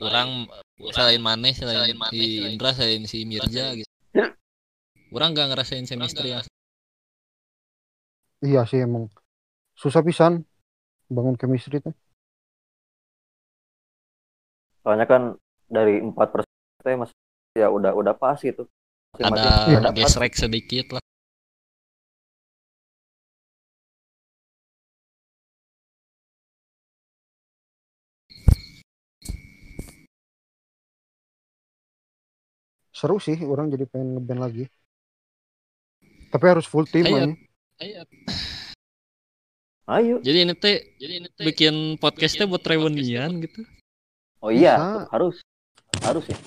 [0.00, 0.48] orang
[0.90, 3.90] selain Maneh selain, si Indra selain si Mirja gitu.
[5.12, 6.42] Orang gak ngerasain chemistry yang
[8.40, 9.12] iya sih emang.
[9.76, 10.48] Susah pisan
[11.10, 11.94] bangun chemistry teh
[14.80, 15.22] Soalnya kan
[15.68, 17.12] dari empat persen teh mas
[17.52, 18.64] ya udah udah pas gitu.
[19.20, 19.98] ada Masing-masing udah pas.
[20.08, 21.02] gesrek sedikit lah.
[32.90, 34.64] seru sih orang jadi pengen ngeband lagi
[36.30, 37.34] tapi harus full tim Ayo.
[37.80, 38.02] aja.
[39.90, 40.22] Ayo.
[40.22, 43.66] Jadi ini teh jadi ini teh bikin podcastnya buat reunian gitu.
[44.38, 45.10] Oh iya, Bisa.
[45.10, 45.36] harus
[46.06, 46.38] harus ya.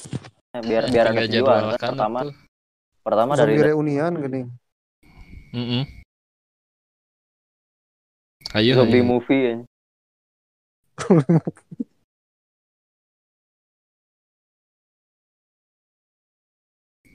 [0.56, 1.76] Nah, biar biar ada kejuan.
[1.76, 2.36] jadwalkan Pertama atuh.
[3.04, 4.42] pertama dari zombie reunian gini
[5.52, 5.84] Mm-mm.
[8.56, 9.10] Ayo, zombie ayo.
[9.12, 9.56] movie ya.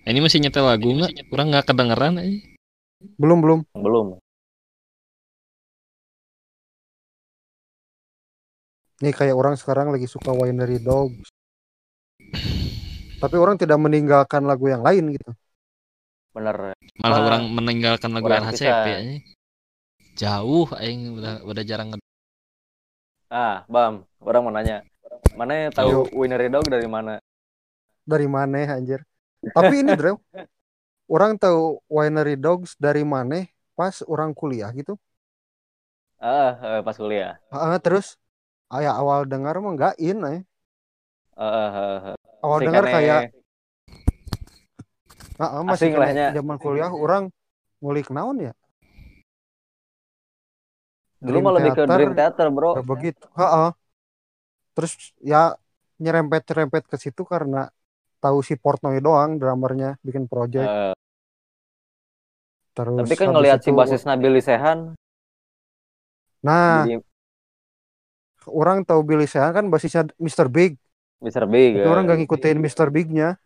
[0.08, 1.24] Ini masih nyetel lagu nggak?
[1.32, 2.36] Kurang nggak kedengeran aja.
[3.16, 4.06] belum belum Belum.
[8.98, 11.28] Nih kayak orang sekarang lagi suka Winery Dogs
[13.18, 15.30] tapi orang tidak meninggalkan lagu yang lain gitu
[16.28, 16.70] Bener.
[17.02, 18.94] Malah orang meninggalkan lagu Orang RHCP bisa.
[18.94, 19.14] aja.
[20.14, 21.88] Jauh aing udah udah jarang
[23.26, 24.86] Ah, Bam, orang mau nanya.
[25.34, 27.18] Mana tahu Winnery Dog dari mana?
[28.08, 29.04] dari mana anjir
[29.52, 30.16] tapi ini Drew
[31.14, 33.44] orang tahu Winery Dogs dari mana
[33.76, 34.96] pas orang kuliah gitu
[36.18, 37.38] Ah, eh, pas kuliah.
[37.52, 38.18] Heeh, terus
[38.76, 40.40] ayah awal dengar mah enggak in eh.
[41.38, 42.12] Ah.
[42.42, 43.20] Awal dengar kayak
[45.38, 46.28] heeh, masih asing kena lah nya.
[46.34, 47.30] zaman kuliah orang
[47.78, 48.52] ngulik naon ya?
[51.18, 52.78] dulu mah lebih ke Dream Theater, Bro.
[52.78, 53.26] Kayak begitu.
[53.34, 53.68] Heeh.
[54.78, 55.58] Terus ya
[55.98, 57.66] nyerempet-nyerempet ke situ karena
[58.22, 60.70] tahu si Portnoy doang dramernya bikin project.
[60.70, 60.94] Eh,
[62.70, 64.94] Terus tapi kan ngelihat si basisnya Billy Sehan,
[66.38, 67.02] Nah, jadi
[68.50, 70.48] orang tahu Billy Sean kan basisnya Mr.
[70.48, 70.74] Big.
[71.20, 71.44] Mr.
[71.46, 71.78] Big.
[71.78, 71.90] Tapi eh.
[71.90, 72.88] orang gak ngikutin Mr.
[72.88, 73.38] Big-nya.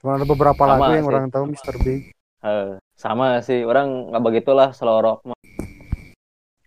[0.00, 1.12] Cuma ada beberapa Sama lagu yang sih.
[1.12, 1.74] orang tahu Mr.
[1.80, 2.02] Big.
[2.46, 5.34] Eh, sama sih orang nggak begitulah slow rock mah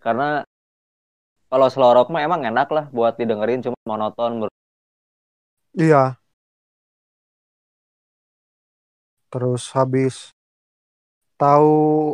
[0.03, 0.43] karena
[1.47, 4.49] kalau slow rock mah emang enak lah buat didengerin cuma monoton.
[5.73, 6.17] Iya.
[9.29, 10.33] Terus habis
[11.37, 12.13] tahu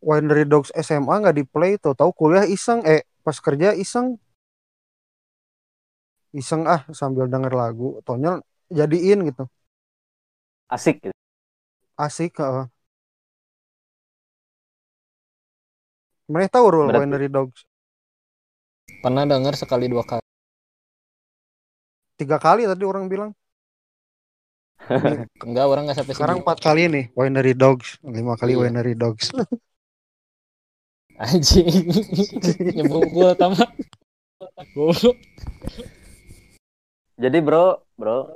[0.00, 4.14] Winery Dogs SMA nggak di play tuh tahu kuliah iseng eh pas kerja iseng.
[6.30, 7.98] Iseng ah sambil denger lagu.
[8.06, 8.38] Tonyol
[8.70, 9.50] jadiin gitu.
[10.70, 11.16] Asik gitu.
[11.98, 12.66] asik heeh.
[16.26, 17.60] Mana tahu Rul Berarti- Winery Dogs.
[19.02, 20.22] Pernah dengar sekali dua kali.
[22.16, 23.30] tiga kali tadi orang bilang.
[25.46, 27.98] Enggak, orang nggak sampai sekarang empat kali nih Winery Dogs.
[28.02, 28.60] Lima kali Iya.
[28.66, 29.30] Winery Dogs
[31.16, 31.88] Anjing.
[32.76, 33.64] Nyebut gua tama.
[34.76, 35.16] Goblok.
[37.16, 38.28] jadi bro bro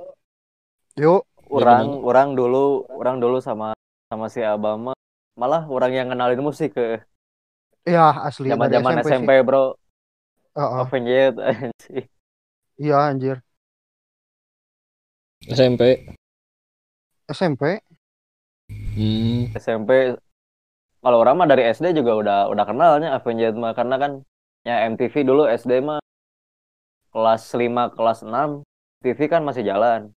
[0.96, 3.76] yuk orang orang dulu orang dulu sama
[4.08, 4.96] sama si Abama
[5.36, 6.96] malah orang yang kenalin musik ke
[7.84, 9.44] ya asli zaman dari zaman SMP, SMP, sih.
[9.44, 9.64] bro
[10.56, 10.80] Heeh.
[10.80, 12.04] Avenged anjing.
[12.80, 13.36] iya anjir
[15.44, 16.08] SMP.
[17.28, 17.62] SMP
[18.70, 19.50] Hmm.
[19.58, 20.16] SMP
[21.00, 24.12] kalau orang mah dari SD juga udah udah kenalnya Avenged mah karena kan
[24.68, 26.00] ya MTV dulu SD mah
[27.10, 28.62] kelas 5 kelas 6
[29.00, 30.12] TV kan masih jalan.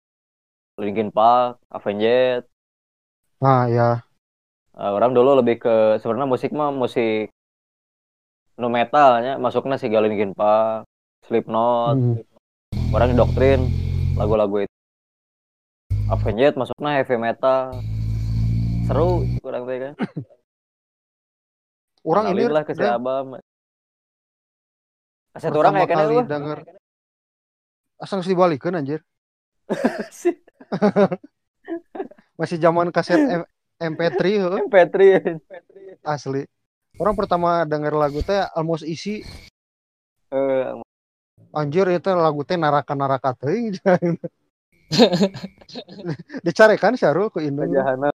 [0.82, 2.50] Linkin Park Avenged.
[3.38, 4.02] Nah ya
[4.72, 7.28] Eh, orang dulu lebih ke sebenarnya musik mah musik
[8.56, 10.88] nu metalnya masuknya si Linkin Park
[11.28, 11.96] Slipknot.
[12.00, 12.18] Hmm.
[12.92, 13.68] orang doktrin
[14.16, 14.76] lagu-lagu itu.
[16.08, 17.78] Avenged masuknya heavy metal.
[18.88, 19.96] Seru kurang tahu
[22.02, 23.38] kan orang ini lah ke si Dre, Abam
[25.32, 26.28] kaset orang kayak kali wah.
[26.28, 26.60] denger.
[28.02, 29.00] Asal geus dibalikin anjir.
[32.40, 33.48] Masih zaman kaset M-
[33.80, 34.98] MP3 heuh, MP3
[36.04, 36.44] asli.
[37.00, 39.24] Orang pertama denger lagu teh almost isi
[40.32, 40.72] Eh,
[41.52, 43.76] anjir itu lagu teh naraka naraka teuing
[46.48, 48.08] dicarekan Syarul ke Indo Jahana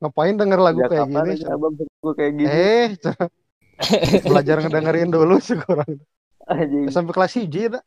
[0.00, 2.88] ngapain denger lagu sejak kayak gini aja abang gue kayak gini eh
[4.28, 5.92] belajar ngedengerin dulu sekurang
[6.50, 7.82] anjing sampai kelas hiji dah.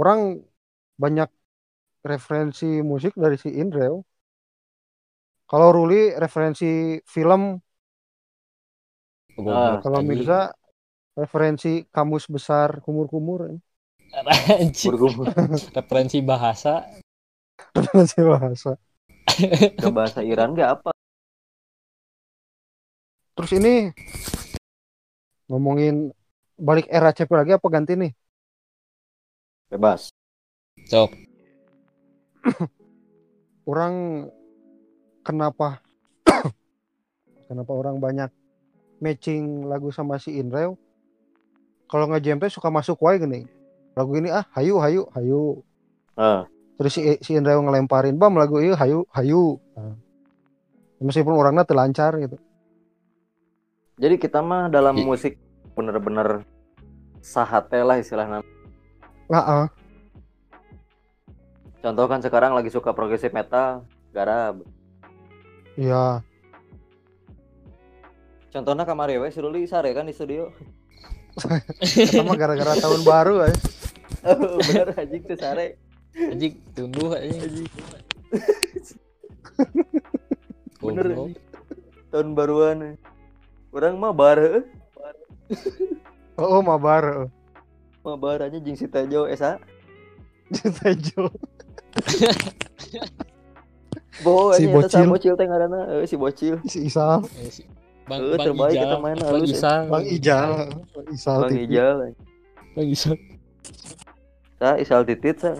[0.00, 0.20] Orang
[1.02, 1.28] banyak
[2.12, 3.96] referensi musik dari si Indreo.
[5.50, 6.66] Kalau Ruli referensi
[7.14, 7.42] film,
[9.38, 10.00] Ah, kalau.
[10.08, 10.34] Mirza
[11.20, 13.40] referensi kamus besar kumur-kumur.
[13.48, 13.62] Anjing.
[13.62, 13.73] bergumul
[15.76, 16.86] Referensi bahasa.
[17.74, 18.72] Referensi bahasa.
[19.82, 20.90] ke bahasa Iran gak apa
[23.34, 23.90] Terus ini
[25.50, 26.14] ngomongin
[26.54, 28.12] balik era CP lagi apa ganti nih?
[29.74, 30.14] bebas
[30.86, 31.10] Sok.
[33.70, 34.28] Orang
[35.26, 35.82] kenapa
[37.48, 38.30] kenapa orang banyak
[39.02, 40.78] matching lagu sama si Indreo?
[41.90, 43.48] Kalau nge-jam teh suka masuk wae gini.
[43.94, 45.62] Lagu ini ah hayu hayu hayu.
[46.14, 46.46] Ah.
[46.74, 49.58] Terus si si Indreo ngelemparin bam lagu ini hayu hayu.
[49.74, 49.94] Nah.
[50.98, 52.38] Meskipun orangnya telancar gitu.
[53.94, 55.38] jadi kita mah dalam I- musik
[55.76, 56.42] bener-bener
[57.22, 58.42] sahate lah istilahnya
[59.30, 59.64] Heeh.
[61.78, 64.50] contoh kan sekarang lagi suka progresif metal gara
[65.78, 66.26] Iya.
[68.50, 70.50] contohnya kamari we si Ruli sare kan di studio
[71.84, 73.46] Kita mah gara-gara tahun baru
[74.66, 75.76] bener anjing tuh sare
[76.14, 77.66] Anjing, tunduh anjing.
[80.78, 81.30] Bener, Goblok.
[82.08, 82.78] tahun baruan
[83.70, 84.62] orang mah bar heuh.
[86.34, 87.30] Oh, mabar.
[88.00, 89.56] mah bar aja jeung si Tejo esa
[90.78, 91.32] Tejo.
[94.20, 95.02] Bo, Si si bocil.
[95.02, 95.06] bocil.
[95.08, 96.54] bocil teh ngaranna, eh, si bocil.
[96.64, 97.66] Si Isal, Eh, si-
[98.04, 99.56] Bang, Eh, Bang terbaik Ijal, kita main Bang halus, ya.
[99.56, 100.50] Isal, Bang Ijal,
[100.92, 101.52] Bang Isal Bang.
[101.56, 101.96] Ijal.
[102.74, 103.16] Bang Isal.
[104.64, 105.52] Sa isal titit sa.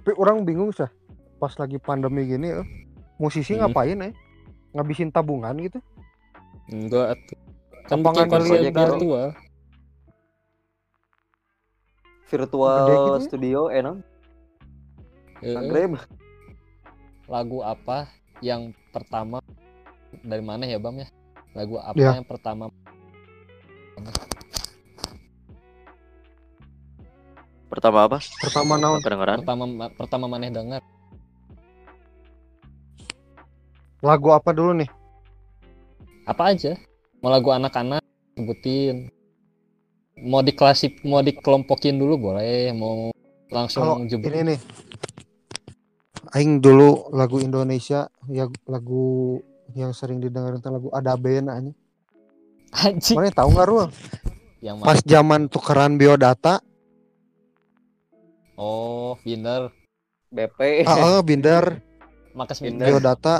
[0.00, 0.88] Tapi orang bingung sih
[1.36, 2.64] pas lagi pandemi gini eh,
[3.20, 3.68] musisi Hmm.
[3.68, 4.16] ngapain eh?
[4.72, 5.76] Ngabisin tabungan gitu.
[6.72, 7.20] Enggak.
[7.84, 8.80] Kan ngeliat gitu?
[8.80, 9.28] virtual.
[12.32, 13.20] Virtual gitu ya?
[13.28, 13.96] studio enak.
[15.44, 15.68] Heeh.
[15.68, 16.00] Grab.
[17.28, 18.08] lagu apa
[18.40, 19.44] yang pertama
[20.20, 21.08] dari mana ya Bam ya?
[21.52, 22.14] Lagu apa Ya.
[22.14, 22.70] yang pertama
[27.70, 28.18] Pertama apa?
[28.42, 28.98] Pertama naon?
[28.98, 29.38] Kedengeran?
[29.46, 30.82] pertama pertama maneh dengar?
[34.02, 34.90] Lagu apa dulu nih?
[36.26, 36.74] Apa aja?
[37.22, 38.02] Mau lagu anak-anak
[38.34, 39.06] sebutin.
[40.20, 43.08] Mau diklasik mau dikelompokin dulu boleh, mau
[43.48, 44.28] langsung Kalau jebur.
[44.34, 44.60] ini nih.
[46.30, 49.38] Aing dulu lagu Indonesia ya lagu
[49.74, 51.72] yang sering didengarin teh lagu ada band aja.
[52.86, 53.16] Anjing.
[53.18, 53.86] Mana tahu nggak Rul?
[54.62, 54.86] Yang mana?
[54.86, 56.62] Pas zaman tukeran biodata,
[58.60, 59.72] Oh, Binder,
[60.28, 60.84] BP.
[60.84, 61.80] ah, ah, binder
[62.36, 62.84] Makas Binder.
[62.84, 63.00] Binder.
[63.00, 63.34] biodata,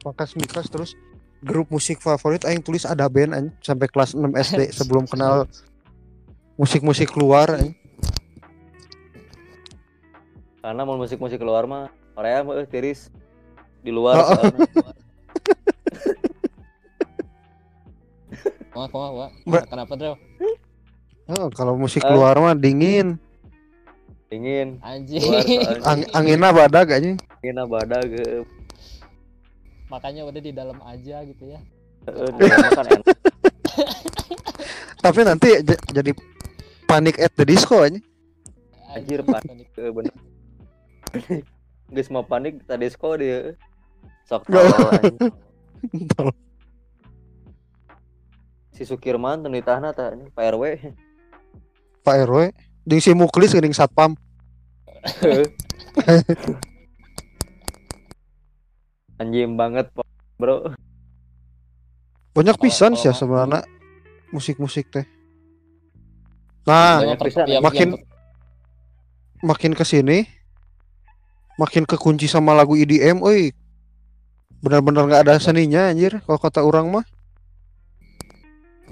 [0.00, 0.96] makas mikas terus
[1.44, 5.44] grup musik favorit aing tulis ada band aja sampai kelas 6 SD sebelum kenal
[6.56, 7.68] musik-musik luar aja.
[10.62, 13.10] Karena mau musik-musik keluar mah Korea mah eh, tiris
[13.82, 14.50] di luar Oh,
[18.72, 19.30] Wah, wah, wah.
[19.44, 19.68] Mbak.
[19.68, 20.16] Kenapa, Drew?
[21.28, 22.10] Oh, kalau musik Eh.
[22.10, 23.14] luar mah dingin,
[24.26, 25.22] dingin Anjing.
[25.84, 27.14] Ang anginnya badag aja.
[27.68, 28.24] badak ge
[29.86, 31.60] Makanya udah di dalam aja gitu ya.
[32.08, 32.32] Kan.
[35.04, 35.48] Tapi nanti
[35.92, 36.10] jadi
[36.88, 38.00] panik at the disco aja.
[38.96, 39.68] Anjir, panik.
[39.76, 40.14] Eh, bener
[41.92, 43.52] Geus mau panik tadi disco dia
[44.24, 45.20] sok tolol, anjing.
[48.82, 50.64] si Sukirman teu ditahna tah anjing, Pak RW
[52.02, 52.50] Pak RW,
[52.82, 54.18] jeung si Muklis geuning satpam.
[59.22, 60.02] anjing banget po-
[60.34, 60.74] bro
[62.34, 63.62] Banyak pisan sih ya sebenarnya
[64.34, 65.06] musik-musik teh.
[66.66, 66.98] Nah,
[67.62, 68.02] Makin- yang-
[69.44, 70.24] makin ke sini
[71.54, 73.52] makin kekunci sama lagu EDM, euy.
[74.64, 77.04] Benar-benar nggak ada seninya anjir kalau kata orang mah.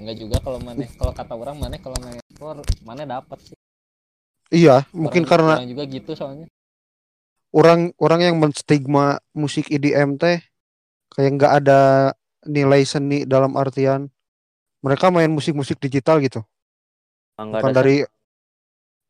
[0.01, 3.57] Enggak juga kalau mana kalau kata orang mana kalau main ekspor mana dapat sih.
[4.51, 6.47] Iya, mungkin Orang- karena orang juga gitu soalnya.
[7.55, 10.41] orang orang yang menstigma musik EDM teh
[11.11, 11.79] kayak nggak ada
[12.43, 14.09] nilai seni dalam artian
[14.81, 16.41] mereka main musik-musik digital gitu,
[17.37, 17.95] Enggak bukan ada dari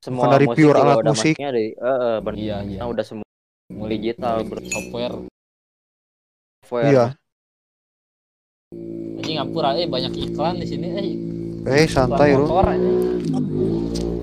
[0.03, 1.35] semua dari musik pure juga alat udah musik.
[1.39, 2.37] dari eh eh, bener.
[2.41, 2.79] Iya, iya.
[2.83, 3.25] Nah, udah semua
[3.71, 4.35] Mulai digital,
[4.67, 5.15] software.
[6.59, 6.91] software.
[6.91, 7.05] iya.
[9.21, 11.13] Anjing ngampura eh banyak iklan di sini eh.
[11.69, 13.21] Eh santai motor anjing.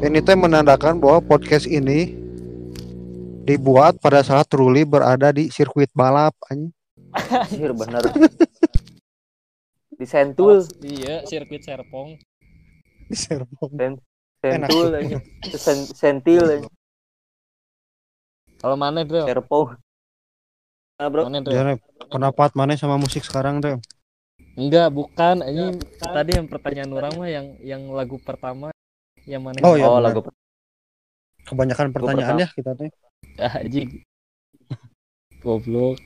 [0.03, 2.19] Ini teh menandakan bahwa podcast ini
[3.47, 6.75] dibuat pada saat Ruli berada di sirkuit balap anjing.
[7.15, 8.11] Anjir bener.
[10.03, 12.19] di Sentul, Iya, sirkuit Serpong.
[13.07, 13.71] Di Serpong.
[14.43, 15.23] Sentul anjing.
[15.55, 16.75] Sen- Sentil anjing.
[18.59, 19.31] Kalau mana, Bro?
[19.31, 19.79] Serpong.
[20.99, 21.55] Nah, bro, Mana, Bro?
[21.55, 21.79] Jadi
[22.11, 23.79] pendapat mana sama musik sekarang teh?
[24.59, 25.47] Enggak, bukan.
[25.47, 28.75] Ini tadi yang pertanyaan orang mah yang yang lagu pertama
[29.23, 29.63] yang mana?
[29.63, 30.27] Oh, iya, oh lagu
[31.47, 32.91] Kebanyakan pertanyaan ya kita teh.
[33.39, 34.03] Ah, anjing.
[35.47, 36.03] Goblok.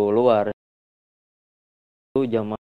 [0.00, 0.56] luar.
[2.16, 2.56] Itu zaman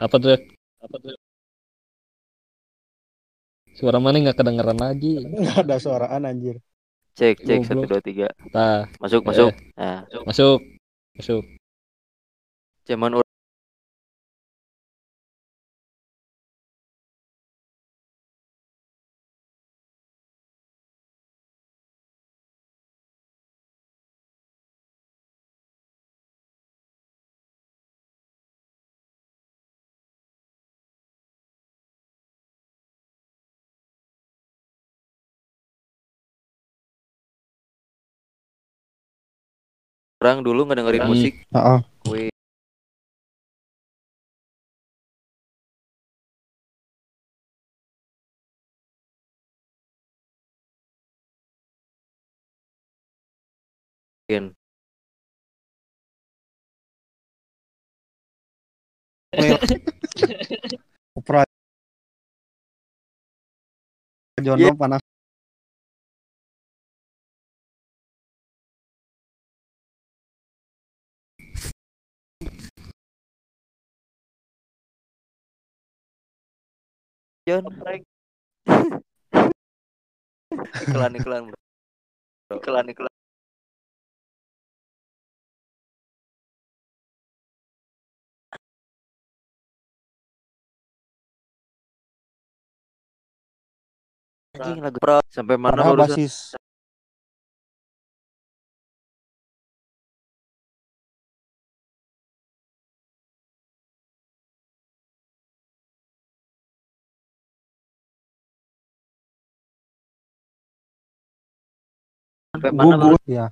[0.00, 0.40] Apa tuh?
[0.80, 1.14] Apa tuh?
[3.76, 5.20] Suara mana nggak kedengeran lagi?
[5.20, 6.56] Enggak ada suaraan anjir.
[7.12, 9.26] Cek cek satu dua tiga Nah, masuk Eh.
[9.28, 9.50] masuk.
[9.76, 10.58] Nah, masuk.
[11.16, 11.42] Masuk.
[12.82, 13.21] zaman
[40.22, 41.10] orang dulu ngedengerin Hmm.
[41.10, 41.34] musik.
[41.50, 41.78] Heeh.
[42.06, 42.30] Wih,
[54.22, 54.54] Mungkin.
[61.18, 61.42] Opera
[64.42, 65.01] Jono Iya.
[77.46, 78.02] Panas
[79.32, 79.52] Jon.
[80.84, 81.58] iklan iklan bro.
[82.58, 83.12] Iklan iklan.
[94.52, 96.16] Anjing lagu pro sampai mana Padahal barusan?
[96.20, 96.34] basis
[112.62, 113.50] Sampai mana gugur ya.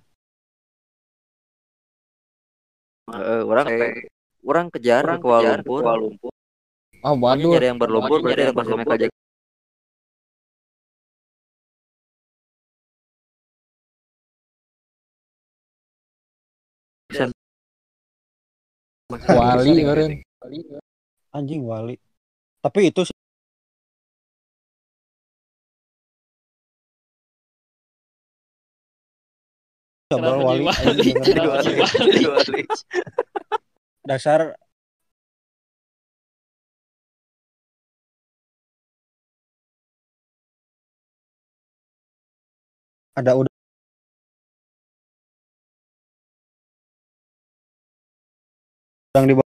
[3.10, 3.66] Heeh, orang
[4.46, 5.58] orang kejar ke Kuala
[5.98, 6.30] Lumpur.
[7.02, 7.50] Oh, Pokoknya waduh.
[7.58, 9.10] nyari yang berlumpur berarti ada pas Michael
[17.10, 17.30] Jackson.
[19.26, 20.22] Wali keren.
[21.34, 21.98] Anjing wali.
[22.62, 23.02] Tapi itu
[30.10, 30.66] coba wali.
[30.66, 31.46] anjing Jadi bener.
[31.46, 32.62] wali, jadi wali.
[34.02, 34.40] dasar.
[43.14, 43.52] Ada udah.
[49.14, 49.49] Yang di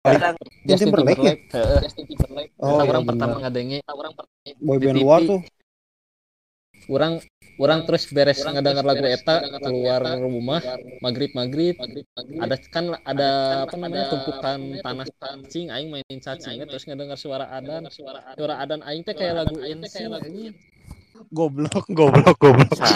[0.00, 1.34] Justin Timberlake ya?
[1.36, 2.52] Timberlake.
[2.56, 2.56] Heeh.
[2.56, 2.88] Oh, Kita iya.
[2.88, 3.10] orang bener.
[3.12, 3.78] pertama ngadengi
[4.60, 5.28] boyband di luar TV.
[5.28, 5.40] tuh.
[6.88, 7.12] Orang
[7.60, 10.64] orang terus beres ngedenger lagu eta keluar rumah
[11.04, 11.76] maghrib maghrib.
[12.40, 13.30] Ada kan ada
[13.68, 17.84] apa namanya tumpukan tanah cacing aing mainin cacing terus ngedenger suara adan.
[17.92, 18.80] suara adan.
[18.88, 20.56] Aing teh kayak lagu anjing
[21.28, 22.80] goblok goblok goblok.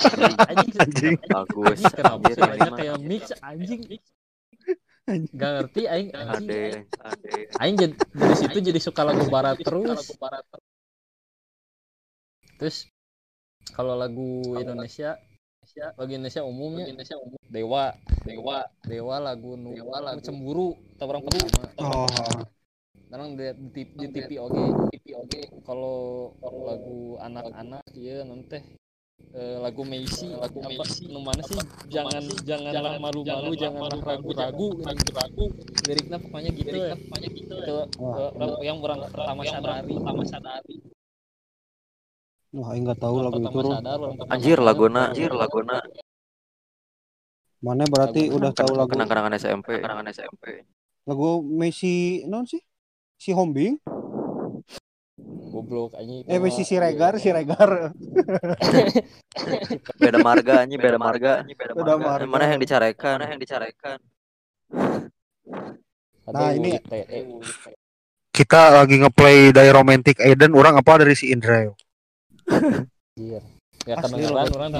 [0.00, 0.80] Anjing.
[0.80, 1.84] Anjing Bagus.
[1.84, 3.84] anjing kayak mix anjing?
[3.84, 4.00] Anjing.
[5.34, 7.40] Gak ngerti aing Ade, ade.
[7.58, 10.14] aing jadi dari situ jadi suka lagu barat terus.
[12.60, 12.76] terus.
[13.72, 15.16] Kalau lagu Indonesia
[15.96, 16.84] lagu Indonesia umumnya
[17.46, 17.94] Dewa.
[18.26, 18.58] Dewa.
[18.84, 22.06] Dewa lagu nu lagu cemburu orang pertama oh.
[23.10, 23.42] Sekarang di,
[23.74, 28.62] di, di TV oke TV oke kalau lagu anak-anak ya nanti
[29.30, 31.54] eh, lagu Messi lagu Messi nu mana sih?
[31.86, 35.44] Jangan janganlah malu-malu janganlah ragu-ragu ragu
[35.86, 36.94] liriknya pokoknya gitu ya.
[36.98, 38.30] Pokoknya gitu itu Wah.
[38.34, 39.94] eh, yang orang pertama sadari.
[39.94, 40.76] pertama sadari.
[42.50, 43.60] Wah aing nggak tahu lagu itu
[44.26, 45.78] Anjir laguna, anjir laguna.
[47.60, 48.88] mana berarti Lagu- udah tahu lagu?
[48.90, 49.78] Kenang-kenangan SMP.
[49.78, 50.64] Kenangan SMP.
[51.04, 52.60] lagu Messi non sih?
[53.20, 53.76] Si Hombing
[55.50, 57.90] goblok anjing eh si Regar si Regar
[60.00, 61.44] Beda marga anjing, beda marga.
[61.46, 62.26] Beda marga.
[62.26, 63.20] Mana yang dicarekan?
[63.20, 63.98] Mana yang dicarekan?
[66.30, 66.80] Nah, ini-
[68.30, 71.74] kita lagi ngeplay dari Romantic Eden orang apa dari si Indra yo?
[72.50, 73.42] Anjir.
[73.88, 74.70] Ya kedengeran orang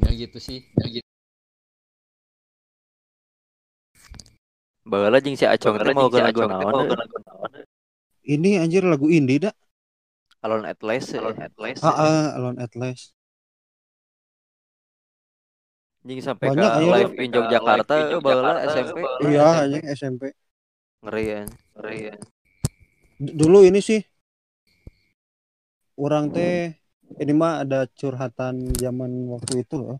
[0.00, 0.58] ya gitu sih.
[0.78, 1.08] Ya gitu.
[4.90, 6.90] Baheula jeung si Acong teh mau naon?
[8.26, 9.54] ini anjir lagu indie dah
[10.40, 11.12] Alone at Last.
[11.14, 11.84] Alone at Last.
[11.84, 13.14] ah, ah, Alone at Last
[16.02, 18.98] Anjing sampai ke live in Yogyakarta baheula SMP.
[19.30, 20.22] iya anjing SMP
[21.00, 21.40] Ngeri ya.
[21.76, 22.14] Ngeri ya.
[23.20, 24.00] Dulu ini sih
[26.00, 26.72] orang teh
[27.20, 29.98] ini mah ada curhatan zaman waktu itu loh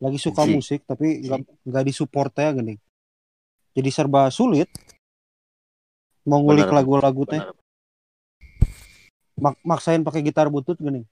[0.00, 0.52] lagi suka Ji.
[0.56, 2.74] musik tapi nggak nggak disupport ya gini
[3.78, 4.66] jadi serba sulit
[6.26, 7.38] mau ngulik lagu-lagu teh
[9.38, 11.06] mak- maksain pakai gitar butut gini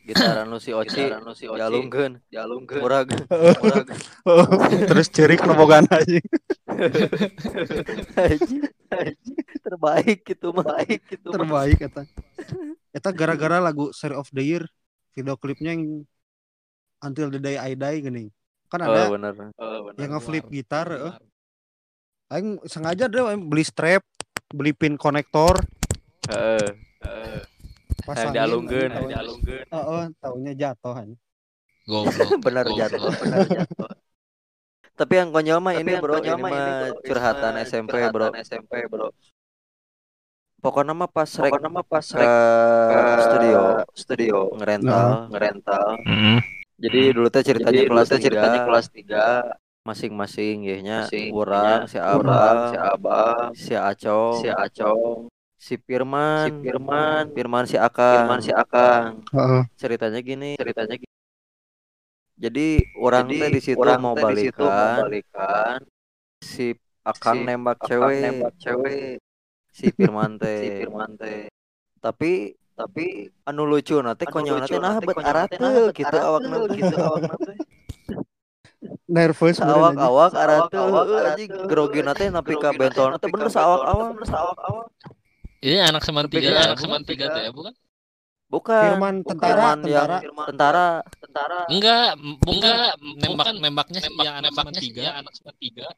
[0.00, 1.60] Gitar anu si Oci, si Oci.
[1.60, 2.82] Jalungkeun, jalungkeun.
[2.82, 3.14] Murag.
[3.30, 3.86] Murag.
[4.90, 6.18] terus cerik nomogan aja
[8.26, 8.64] Anjing.
[9.60, 10.66] Terbaik gitu mah.
[10.82, 11.34] Baik gitu mah.
[11.36, 12.02] terbaik eta
[12.90, 14.64] eta gara-gara lagu Story of the Year
[15.14, 16.02] video klipnya yang
[17.04, 18.34] Until the Day I Die gini
[18.70, 19.34] kan Oh, ada bener.
[19.98, 21.14] yang ngeflip gitar eh.
[22.30, 24.06] Aing sengaja deh beli strap
[24.48, 25.58] beli pin konektor
[26.30, 26.70] Heeh.
[28.06, 29.66] pasangin Yang dialungkeun, dialungkeun.
[29.66, 31.14] Heeh, taunya jatuh aing.
[31.84, 32.28] Goblok.
[32.46, 32.78] Bener Goblok.
[32.78, 33.90] jatuh, bener jatuh.
[34.94, 38.30] Tapi yang konyol mah ini bro, ini mah curhatan SMP bro.
[38.36, 39.10] SMP bro.
[40.60, 42.28] Pokoknya mah pas rek mah pas rek
[43.24, 43.60] studio
[43.96, 45.84] studio ngerental ngerental.
[46.04, 46.38] Mm.
[46.80, 51.88] Jadi dulu teh ceritanya kelas ceritanya kelas 3 masing-masing ya nya nya, si Abah
[52.68, 58.24] si Abah, si Acong si Acong, si Firman si Firman, Firman si Akang.
[58.24, 59.24] Firman si Akang.
[59.28, 59.62] Heeh.
[59.76, 60.56] ceritanya gini.
[60.56, 61.12] Ceritanya gini.
[62.40, 65.00] jadi orang Jadi, teh di situ orang mau teh di situ mau balikan.
[65.04, 65.78] balikan,
[66.40, 66.66] si
[67.04, 68.20] Akang si nembak Akang cewek.
[68.24, 69.16] nembak cewek,
[69.68, 70.60] si Firman si teh.
[70.80, 71.40] Firman teh.
[72.00, 73.04] tapi Tapi
[73.44, 76.40] anu lucu nanti anu konyol nanti nah nanti bet nanti nah bet gitu arate awak
[76.48, 77.56] nanti gitu awakna teh.
[79.10, 80.76] Nervous awak awak heueuh, arate,
[81.28, 84.86] anjing grogi nanti napi ka Grogi bentol nanti nanti bener bentol, awak bener saawak-awak.
[85.60, 87.74] Ini anak semantiga, anak semantiga teh ya, bukan?
[88.50, 90.16] bukan Firman tentara, Firman yang tentara.
[90.24, 90.86] Firman tentara
[91.22, 91.58] tentara.
[91.70, 92.08] Enggak,
[92.48, 93.54] Enggak, nembak bukan.
[93.62, 95.88] nembaknya Nembak- yang anak nembaknya si anak semantiga.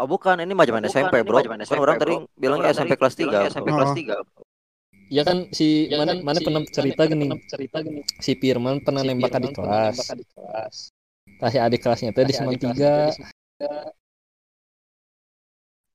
[0.00, 2.70] oh bukan ini mah zaman SMP ini bro mah zaman kan SMP, orang tadi bilangnya
[2.72, 4.51] Orang SMP kelas bilangnya 3 SMP kelas 3.
[5.12, 7.26] Ya kan si Ya mana kan mana si- pernah cerita gini.
[7.44, 8.00] cerita gini.
[8.16, 9.92] Si Firman pernah Si nembak Firman adik pernah kelas.
[9.92, 10.74] nembak adik kelas.
[11.38, 12.94] Tah si adik kelasnya teh di Tah si semen adik kelasnya tiga.
[13.12, 13.92] Semen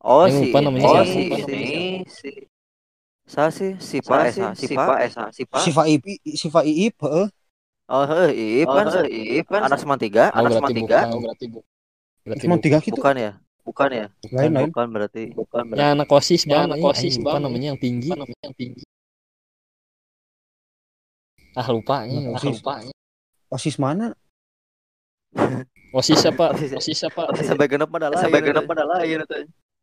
[0.05, 1.09] oh si lupa namanya Oh siapa?
[1.09, 2.31] si si ini si
[3.27, 5.57] sa si si Siapa pa esa si Si pa Pa Esa, si Pa.
[5.59, 7.27] Sifa Iip, Sifa Iip, heeh.
[7.91, 10.99] oh heuh Iip Oh, kan heuh, Iip kan anak seman tiga Oh, anak seman tiga.
[11.03, 11.11] bukan.
[11.11, 11.65] Oh, berarti bu-
[12.23, 12.63] Berarti Cuma bukan.
[12.63, 12.95] tiga gitu.
[12.95, 13.31] bukan ya
[13.67, 14.05] bukan ya?
[14.31, 14.69] Lain lain.
[14.71, 15.81] bukan berarti Bukan berarti.
[15.83, 17.41] Ya anak kosis Ya, bang, anak Aing- kosis, Bang.
[17.43, 18.09] namanya yang tinggi.
[18.11, 18.83] Namanya yang tinggi?
[21.57, 22.77] Ah lupa Aing, Anak lupa.
[22.85, 22.93] Lupa.
[23.49, 24.13] Osis mana?
[25.89, 26.53] Osis apa?
[26.53, 27.33] Osis- Osis apa?
[27.41, 28.47] sampai genep pada lain Sampai itu.
[28.53, 29.37] genep pada lain itu.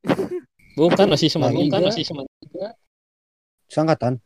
[0.79, 1.51] Bukan osis tiga.
[1.51, 2.75] Bukan masih semen tiga.
[3.71, 4.19] Sangkatan.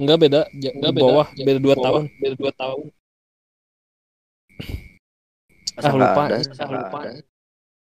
[0.00, 1.04] Enggak beda, Enggak beda.
[1.04, 2.02] bawah beda dua tahun.
[2.20, 2.84] Beda dua tahun.
[5.76, 6.22] Ah, lupa.
[6.28, 6.98] Masa lupa.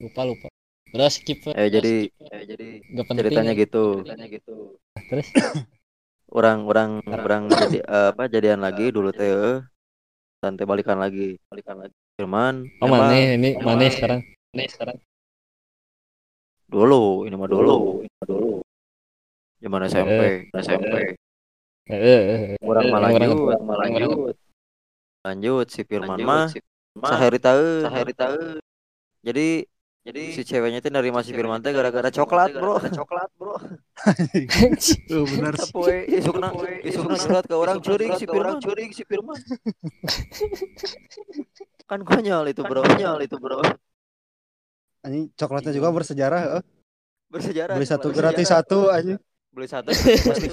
[0.01, 0.47] Lupa lupa.
[0.91, 1.39] Udah skip.
[1.47, 3.22] eh jadi Ya, jadi Enggak penting.
[3.26, 4.55] ceritanya gitu ceritanya gitu.
[5.09, 5.28] Terus
[6.32, 9.58] orang orang orang jadi eh, apa jadian lagi dulu teh eh.
[10.42, 11.94] santai balikan lagi Balikan lagi.
[12.18, 14.20] Firman Oh emang mana ini mana sekarang?
[14.58, 14.98] Nih sekarang
[16.72, 17.78] dulu ini mah dulu dulu.
[18.24, 18.52] Dulu.
[19.62, 20.22] zaman SMP
[20.56, 20.96] SMP.
[21.92, 22.42] Eh, eh, eh.
[22.64, 24.36] orang Eh, malah lanjut malah lanjut.
[25.22, 26.48] lanjut si Firman mah
[27.06, 28.40] sehari tahu Sehari tahu.
[29.22, 29.68] jadi
[30.02, 33.54] Jadi si ceweknya itu nerima si Firman teh gara-gara coklat bro Coklat, Bro.
[33.54, 35.70] Oh, benar sih.
[35.70, 36.49] Sapoe isukna
[36.82, 39.38] isukna surat ke orang curi si Firman curi si Firman.
[41.89, 43.62] kan konyol itu bro Konyol itu, Bro.
[45.06, 46.64] Anjing coklatnya juga bersejarah, heeh.
[47.30, 49.18] bersejarah Beli satu gratis satu anjing.
[49.52, 50.47] beli satu Pas di,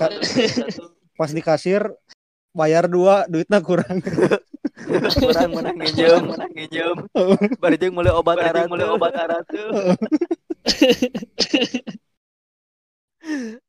[1.15, 1.87] pas di kasir
[2.53, 4.03] bayar dua, duitnya kurang.
[4.89, 6.97] orang menang ngejem menang ngejem
[7.61, 9.69] baru jeng mulai obat arah mulai obat arah tuh.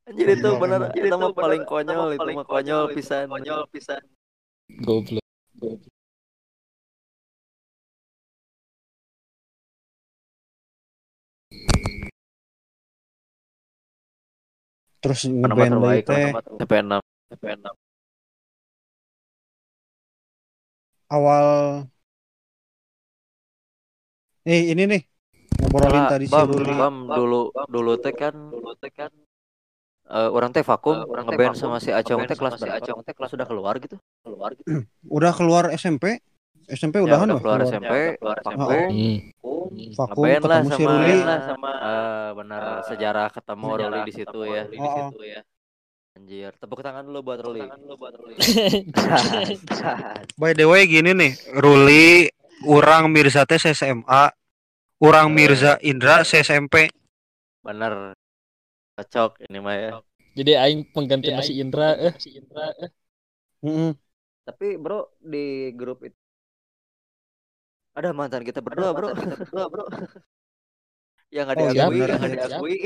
[0.08, 3.28] Anjir itu benar itu mah paling konyol itu mah konyol pisan.
[3.28, 4.00] konyol pisan.
[4.80, 5.20] Goblok.
[15.00, 16.32] Terus ngeband teh?
[16.60, 17.00] TP6
[17.32, 17.89] TP6
[21.10, 21.46] awal
[24.42, 25.02] Eh ini nih
[25.60, 26.72] ngobrolin Salah, tadi si bam, Ruli.
[26.72, 29.10] bam dulu dulu teh kan Dulu teh kan
[30.08, 32.80] eh, orang teh vakum Eh, orang ngeband sama si Acong teh kelas sama si berapa?
[32.80, 33.96] Acong teh kelas sudah keluar gitu.
[34.24, 34.68] keluar gitu.
[35.06, 36.18] Udah keluar SMP?
[36.66, 37.68] SMP Ya, udahan udah keluar keluar.
[37.68, 38.72] SMP, Ya, udah keluar vakum, SMP.
[38.80, 39.18] Hmm.
[39.94, 40.24] Vakum.
[40.24, 41.16] Ngeband lah ketemu si sama Ruli.
[41.20, 44.62] lah sama eh, benar eh, sejarah ketemu sejarah Ruli di situ ketemu ya.
[44.64, 45.08] Ruli Oh, di oh.
[45.12, 45.40] situ ya.
[46.20, 47.64] Anjir, tepuk tangan dulu buat Ruli.
[47.64, 48.36] Tangan lu buat Ruli.
[50.40, 52.28] By the way gini nih, Ruli
[52.68, 54.28] Urang Mirza teh SMA,
[55.00, 55.34] Urang Eh.
[55.34, 56.92] Mirza Indra SMP.
[57.64, 58.12] Bener.
[59.00, 59.90] Cocok ini mah ya.
[60.36, 62.92] Jadi aing pengganti aing Indra eh Si Indra eh.
[63.64, 63.96] Heeh.
[64.44, 66.20] Tapi bro di grup itu
[67.96, 69.84] ada mantan kita berdua bro Mantan kita berdua, Bro.
[71.34, 72.76] yang nggak Oh, iya, diakui yang ada diakui.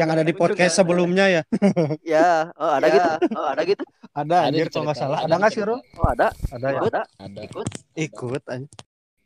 [0.00, 1.42] Yang ada di podcast sebelumnya ya.
[2.18, 3.84] ya oh ada Ya, gitu Oh, ada gitu.
[4.12, 5.18] Ada Ada anjir kalau nggak salah.
[5.24, 5.76] Ada nggak sih, Ro?
[5.80, 6.80] oh ada Ada ya.
[6.80, 7.02] Oh, ada.
[7.16, 7.40] ada.
[7.40, 7.68] Ikut.
[7.96, 8.70] Ikut anjing.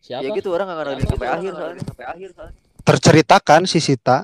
[0.05, 0.20] Siapa?
[0.20, 2.57] ya gitu orang nggak ngenalin sampai akhir soalnya Sampai akhir soalnya.
[2.85, 4.18] Terceritakan si Sita.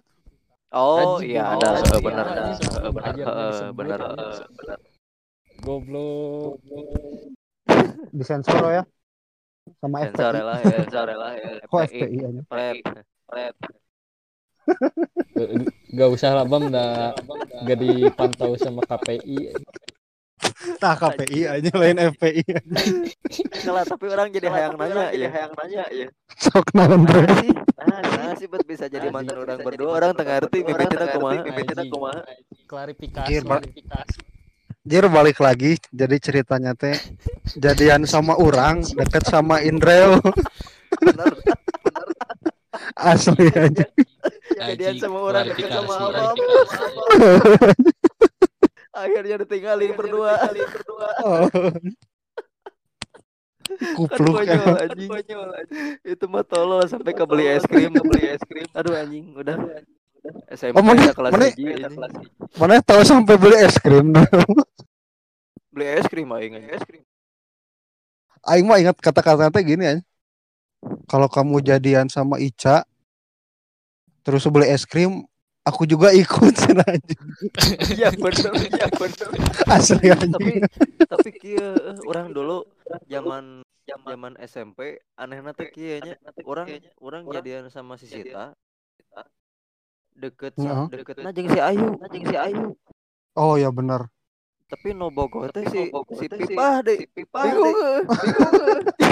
[0.71, 1.99] oh iya oh, ada iya, eh, ada.
[1.99, 2.27] bener
[3.27, 3.99] Eh, benar.
[5.65, 6.61] Goblok.
[8.15, 8.85] Disensor ya.
[9.81, 10.45] Sama sensor FPI.
[10.45, 11.51] lah ya Sensor lah ya.
[11.65, 12.01] Kok FPI.
[12.05, 12.47] FPI anjing?
[13.31, 13.57] Rep.
[15.91, 17.15] Gak usah lah bam dah
[17.67, 19.55] gak dipantau sama KPI.
[20.81, 22.45] Tah KPI aja lain FPI.
[23.61, 26.07] Salah, tapi orang jadi hayang nanya ya hayang nanya ya.
[26.37, 27.25] Sok naon, Bre.
[27.25, 31.19] Nah, sih Nah, nah sih bet bisa jadi mantan orang berdua orang tengah tengah aku
[31.25, 31.93] mah arti mibetin Anjing.
[31.93, 32.21] kumaha.
[32.69, 33.41] Klarifikasi.
[34.85, 36.97] Jir balik lagi jadi ceritanya teh
[37.57, 40.21] jadian sama orang deket sama Indrel
[41.05, 41.37] bener
[42.97, 43.85] Asli aja.
[44.63, 46.37] Jadian Anjing, sama orang deket sama abang
[48.93, 50.33] akhirnya ditinggalin berdua
[51.21, 51.47] Oh.
[53.71, 54.83] kan Kupluk konyol ya.
[54.83, 55.11] anjing
[56.03, 59.55] itu mah tolol sampai ke beli es krim beli es krim aduh anjing udah
[60.51, 62.29] SMP Oh, mana- kelas mana- anjing.
[62.59, 64.11] Mana tahu sampai beli es krim.
[65.71, 66.73] beli es krim aing anjing.
[66.73, 67.03] es krim
[68.43, 69.97] Aing mah ingat kata-kata gini ya.
[71.05, 72.89] Kalau kamu jadian sama Ica
[74.21, 75.25] terus beli es krim,
[75.61, 76.55] aku juga ikut
[76.85, 77.21] anjing.
[77.91, 79.29] iya bener iya bener
[79.67, 80.57] Asli tapi anjing.
[81.05, 81.69] tapi kia
[82.05, 82.65] orang dulu
[83.07, 84.79] zaman zaman SMP
[85.15, 88.55] anehna teh kieu nya orang orang jadian sama si Sita
[90.13, 92.77] deket sa- deketna jeung si Ayu jeung si Ayu
[93.33, 94.11] Oh ya benar.
[94.67, 98.03] tapi no bogoh teh si si Pipah deh bingung eh.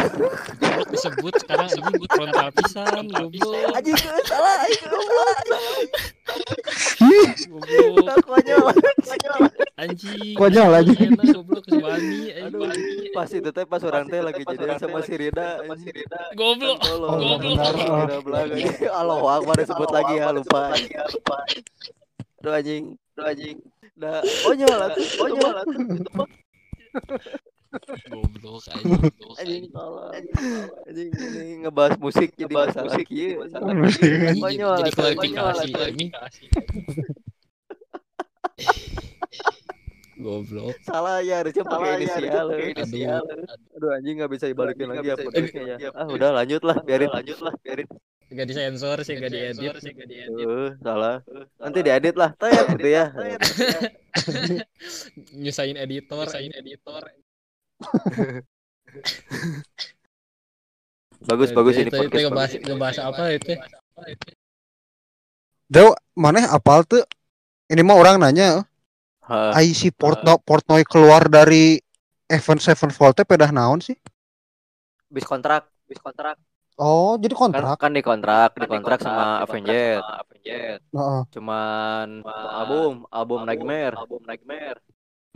[0.09, 3.77] Goblok disebut sekarang anjing frontal pisan goblok.
[3.77, 5.39] anjing eh, salah aing goblok
[7.59, 8.67] Goblok konyol
[9.79, 10.35] anjing.
[10.35, 11.01] Konyol, anjing.
[11.15, 13.13] Enak, Goblok suami aduh anjing.
[13.15, 15.95] pas itu teh pas orang teh lagi jadian sama si Rida anjing.
[16.35, 16.77] Goblok.
[16.83, 16.99] Kan.
[16.99, 17.37] Oh, iya.
[17.75, 18.57] Rida Belaga.
[18.91, 20.75] Allahu Akbar disebut lagi ya lupa
[22.43, 23.59] Aduh anjing Aduh anjing
[23.99, 25.83] Nah, konyol atuh, konyol atuh.
[27.69, 29.69] Goblok anjing.
[30.89, 32.55] anjing ini ngebahas musik jadi
[33.05, 33.45] kieu.
[33.45, 36.11] Anjing, Konyol Jadi klarifikasi anjing.
[40.19, 40.75] Goblok.
[40.83, 42.47] Salah ya harusnya pakai inisial.
[42.51, 43.21] Aduh.
[43.77, 45.91] Aduh anjing nggak bisa dibalikin lagi ya podcastnya ya.
[45.93, 47.87] Ah udah lanjut lah, biarin lanjut lah, biarin.
[48.29, 49.73] Gak disensor sih, gak diedit.
[50.37, 51.25] Uh, salah.
[51.57, 53.09] Nanti diedit lah, tet gitu ya.
[55.33, 57.09] Nyusahin editor, nyusahin editor.
[61.19, 62.25] Bagus bagus ini Itu itu podcast.
[62.31, 63.53] ngebahas ngebahas apa itu?
[65.69, 67.05] Dew, mana apal tuh?
[67.69, 68.65] Ini mah orang nanya,
[69.29, 71.77] ai si Portno Portnoy keluar dari
[72.25, 73.97] Event Sevenfold teh pedah naon sih?
[75.09, 76.37] bis kontrak, bis kontrak.
[76.79, 77.77] Oh, jadi Kan, kontrak.
[77.81, 80.05] kan di kontrak, di kontrak sama Avenged.
[80.45, 81.21] Heeh.
[81.35, 83.97] Cuman album, album Nightmare.
[83.99, 84.79] Album Nightmare.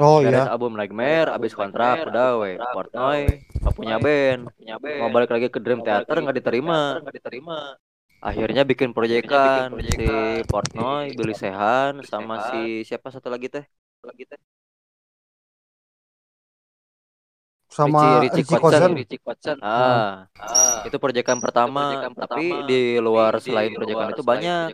[0.03, 0.51] Oh Beres iya.
[0.51, 2.51] album Nightmare, abis kontrak udah we.
[2.75, 3.21] Portnoy
[3.63, 4.43] nggak punya band,
[4.99, 6.79] mau balik lagi ke Dream Theater nggak diterima.
[8.23, 10.07] Akhirnya bikin proyekan si
[10.51, 13.65] Portnoy, Billy Sehan, sama si siapa satu lagi teh?
[17.73, 18.93] Sama Richie, Richie Kotzen.
[19.25, 19.59] Kotzen.
[19.63, 20.29] Ah,
[20.85, 24.67] itu proyekan pertama, tapi di luar selain proyekan itu banyak.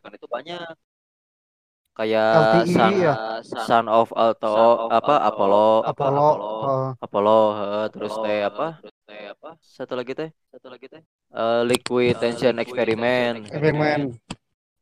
[1.98, 3.14] Kayak LTI Sun, ya?
[3.42, 6.30] Son of Alto, apa Apollo, Apollo.
[6.62, 6.90] heeh.
[7.02, 8.66] Apollo, heeh, terus teh apa?
[9.58, 11.02] Satu lagi teh, satu lagi teh.
[11.34, 13.42] Eh, Liquid Tension Experiment.
[13.42, 14.14] Eksperimen.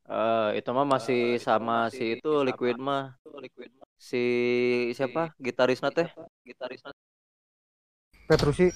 [0.07, 3.17] Eh, itu mah masih sama si itu Liquid mah.
[3.97, 4.23] Si
[4.93, 5.33] siapa?
[5.41, 6.13] Gitarisnya teh?
[8.29, 8.69] Petrusi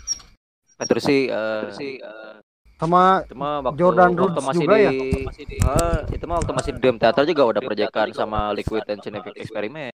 [0.81, 2.41] Petrusi eh
[2.81, 4.91] sama itu mah waktu, Jordan waktu Rhodes masih juga di ya?
[4.91, 9.93] Eh, itu mah waktu masih di Dream Theater juga udah proyekan sama Liquid Tension Experiment.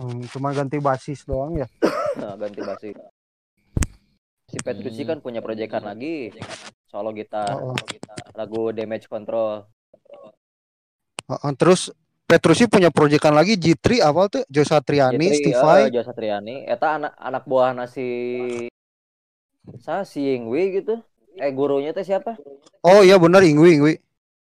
[0.00, 1.68] hmm, cuma ganti basis doang ya.
[2.18, 2.96] Nah, ganti basis.
[4.48, 6.32] Si Petrucci kan punya proyekan lagi
[6.88, 7.76] solo gitar, Oh, oh.
[8.32, 9.68] lagu Damage Control.
[11.28, 11.92] Heeh, terus
[12.28, 14.44] Petrusi punya proyekan lagi G3 apa tuh?
[14.52, 15.88] Jo Satriani, Jitri, Stify.
[15.88, 18.08] eh, Jo Satriani, eta anak anak buah nasi
[19.80, 21.00] sa si Yingwi gitu.
[21.38, 22.34] Eh gurunya teh siapa?
[22.82, 23.94] Oh iya benar Ingwi Ingwi.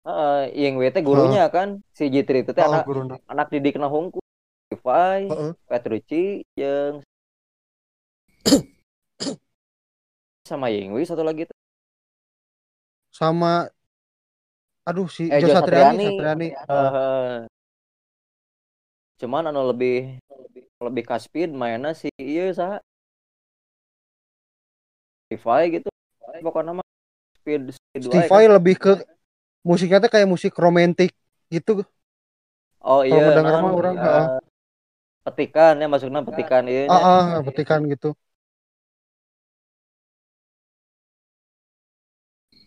[0.02, 1.86] Heeh, Yingwi teh gurunya kan.
[1.94, 3.16] Si Jitri itu teh Oh, anak guruna.
[3.30, 4.18] anak didik na hungku.
[4.66, 5.52] Stify, Heeh.
[5.70, 7.06] Petrucci jeung
[10.50, 11.58] sama Yingwi satu lagi teh.
[13.14, 13.70] Sama
[14.90, 16.08] aduh si Eh, Jo Satriani, Satriani.
[16.10, 16.48] Satriani.
[16.66, 17.34] Heeh.
[19.22, 20.18] Cuman anu lebih
[20.82, 22.82] lebih ka speed mainnya si ieu saha?
[25.30, 25.91] Stify gitu.
[26.46, 26.86] Pokoknya mah
[27.38, 28.54] speed speed wae Stify kan.
[28.58, 28.92] lebih ke
[29.66, 31.12] musiknya tuh kayak musik romantis
[31.54, 31.86] gitu.
[32.82, 34.26] Oh Kalau iya, mendengar naon, mah orang, eh, heeh.
[35.26, 36.98] petikan ya maksudnya petikan iya nya.
[36.98, 38.10] Ah, ah, petikan gitu.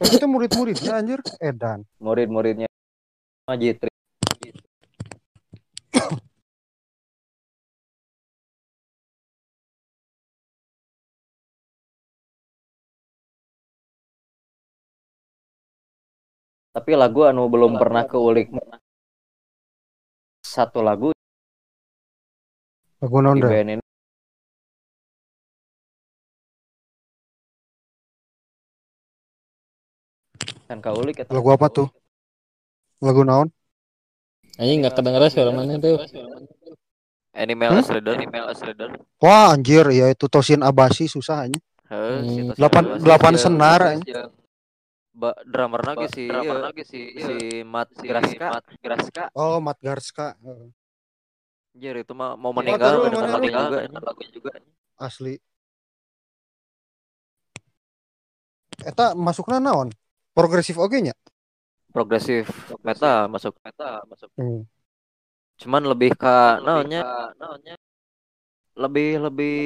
[0.05, 1.83] Itu murid-muridnya anjir Edan.
[2.03, 2.67] murid-muridnya
[3.49, 3.94] Majitri.
[16.75, 18.51] Tapi lagu anu belum pernah keulik
[20.43, 21.15] satu lagu
[22.99, 23.83] Lagu band ini
[30.65, 31.31] Kan kaulik eta.
[31.31, 31.89] Lagu apa tuh?
[33.05, 33.53] Lagu naon?
[34.57, 36.01] Anjing nggak kedengeran suara mana tuh.
[37.35, 37.83] Animal Hmm?
[37.83, 38.61] as Animal as.
[39.21, 41.59] Wah anjir ya itu Tosin Abasi susah aja.
[41.91, 42.57] Hmm.
[42.57, 44.33] Delapan- delapan jeung- senar, jeung
[45.15, 48.47] Ba, drummer lagi si drummer ieu, lagi si si Matt Graska.
[48.51, 49.25] Mat Graska.
[49.39, 50.75] Oh Mat Garska Heeh.
[51.75, 52.93] Anjir itu mah mau terus meninggal
[53.39, 54.07] mendengar lu?
[54.11, 54.51] lagu juga.
[54.51, 54.53] Juga.
[54.99, 55.35] asli.
[58.83, 59.95] Eta masukna naon?
[60.35, 61.15] Progresif oge nya?
[61.95, 62.51] Progresif
[62.83, 63.55] metal masuk.
[63.63, 64.31] Meta masuk.
[64.35, 64.67] Hmm.
[65.63, 67.03] Cuman lebih ke Lebih naonnya
[67.39, 67.75] naonnya
[68.75, 69.59] lebih lebih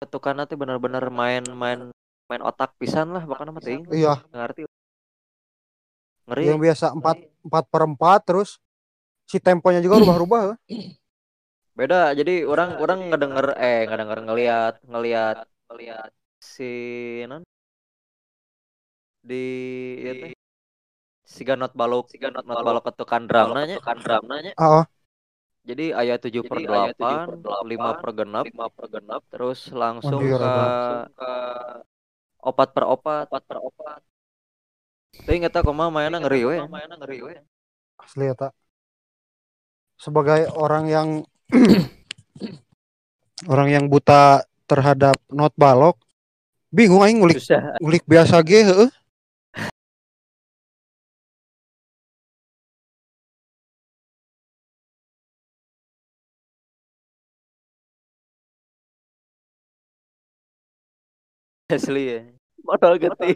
[0.00, 1.92] ketukanna teh benar-benar main-main
[2.26, 3.86] main otak pisan lah bahkan mah teuing.
[3.90, 4.66] Iya, Ngerti.
[6.26, 6.42] Ngeri.
[6.50, 8.58] yang biasa 4 4 per 4 terus
[9.30, 10.40] si temponya juga rubah-rubah.
[10.42, 10.56] heuh.
[11.78, 12.10] Beda.
[12.18, 15.36] Jadi orang orang ngedenger eh ngedenger ngelihat ngelihat
[15.70, 16.10] melihat
[16.42, 16.70] si
[17.30, 17.42] non
[19.26, 19.46] di
[20.06, 20.32] ieu teh
[21.26, 24.84] siga not balok Siga not not balok balok ketukan drum nanya kan drumnya Heeh.
[25.66, 29.22] jadi ayat 7 per Jadi aya 8 7 per 5 per genep lima per genep
[29.26, 31.10] terus langsung ke ada.
[31.10, 31.32] ke
[32.46, 34.00] opat per opat opat per opat.
[35.16, 37.34] tapi nggak tahu kumaha mainnya ngeri we Mainnya ngeri we.
[37.96, 38.52] Asli eta.
[39.96, 41.08] Sebagai orang yang
[43.52, 45.96] orang yang buta terhadap not balok
[46.74, 48.90] bingung aing ngulik susah ngulik biasa ge heeh.
[61.74, 62.35] asli ya
[62.66, 63.30] modal gede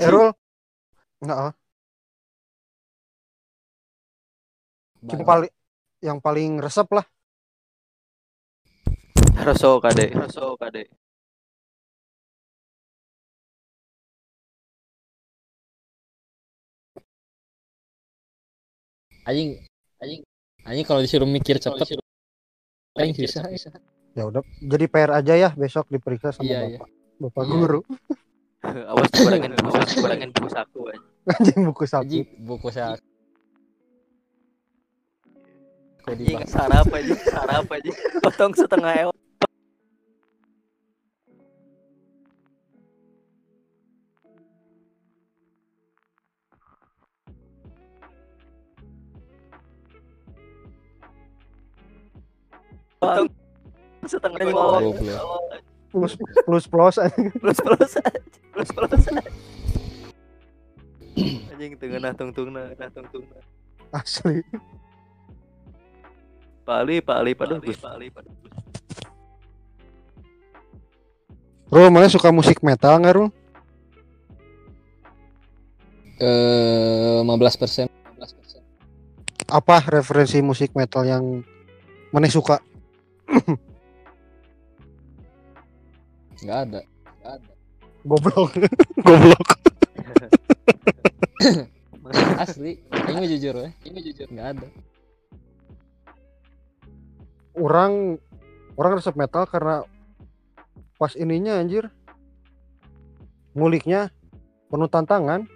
[0.00, 0.32] Erul.
[1.22, 1.50] Heeh.
[5.02, 5.52] Yang paling
[6.02, 7.06] yang paling resep lah.
[9.42, 11.01] Reso kade Raso kade.
[19.22, 19.62] Anjing
[19.98, 20.20] anjing
[20.62, 21.98] anjing kalau disuruh mikir cepet
[22.92, 23.42] paling susah.
[24.12, 26.78] Ya udah jadi PR aja ya besok diperiksa sama Iya, iya.
[26.78, 26.88] Bapak.
[27.22, 27.50] Bapak Iya.
[27.50, 27.80] guru.
[28.62, 30.80] awas dikurangin Buku saku, kurangin buku saku.
[30.86, 31.56] anjing.
[31.64, 32.02] Buku saku.
[32.04, 32.94] Anjing buku saya.
[36.02, 36.50] Kok dibahas?
[36.50, 37.90] sarap aja sarap aja
[38.26, 39.14] potong setengah ewa
[53.02, 53.28] potong
[54.06, 54.94] setengah Goblok.
[55.92, 56.96] Plus plus plus
[57.42, 58.20] plus plus aja
[58.54, 59.22] plus plus aja
[61.52, 63.42] anjing tengah nah tung nah nah tung nah
[64.00, 64.40] asli.
[66.64, 67.76] pali pali paduh Pali, Gus.
[67.76, 68.30] pali, pali.
[71.68, 73.28] Rul mana suka musik metal nggak Rul?
[76.20, 77.86] Eh 15 persen.
[79.52, 81.44] Apa referensi musik metal yang
[82.12, 82.64] mana suka?
[86.42, 86.80] Enggak ada.
[88.02, 88.50] Goblok.
[89.06, 89.48] Goblok.
[92.42, 92.82] Asli.
[92.90, 93.70] Ini jujur ya.
[93.86, 94.26] Ini jujur.
[94.34, 94.68] Enggak ada.
[97.54, 98.18] Orang
[98.74, 99.86] orang resep metal karena
[100.98, 101.94] pas ininya anjir.
[103.54, 104.10] Nguliknya
[104.66, 105.46] penuh tantangan.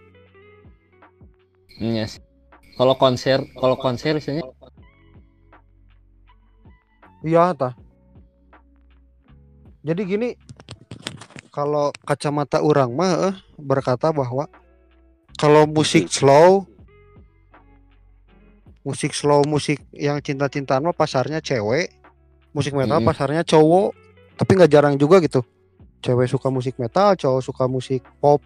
[1.83, 2.23] Iya sih.
[2.77, 4.45] Kalau konser, kalau konser biasanya
[7.27, 7.75] Iya tah.
[9.83, 10.29] Jadi gini,
[11.51, 14.47] kalau kacamata orang mah eh, berkata bahwa
[15.35, 16.71] kalau musik slow,
[18.87, 21.91] musik slow, musik yang cinta-cintaan mah pasarnya cewek,
[22.55, 23.11] musik metal Mm-mm.
[23.11, 23.91] pasarnya cowok,
[24.39, 25.43] tapi nggak jarang juga gitu.
[26.07, 28.39] Cewek suka musik metal, cowok suka musik pop.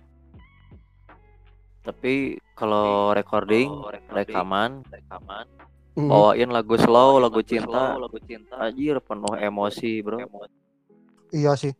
[1.80, 5.46] tapi kalau recording Kalau recording, rekaman rekaman,
[5.98, 8.54] Mm, bawain lagu slow lagu cinta lagu cinta.
[8.62, 10.22] anjir penuh emosi bro
[11.30, 11.74] Iya sih.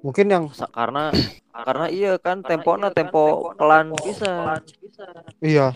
[0.00, 1.12] Mungkin yang Sa- karena
[1.52, 3.22] karena iya kan Karena tempona iya kan tempo
[3.56, 5.06] pelan tempo bisa pelan bisa.
[5.40, 5.66] iya.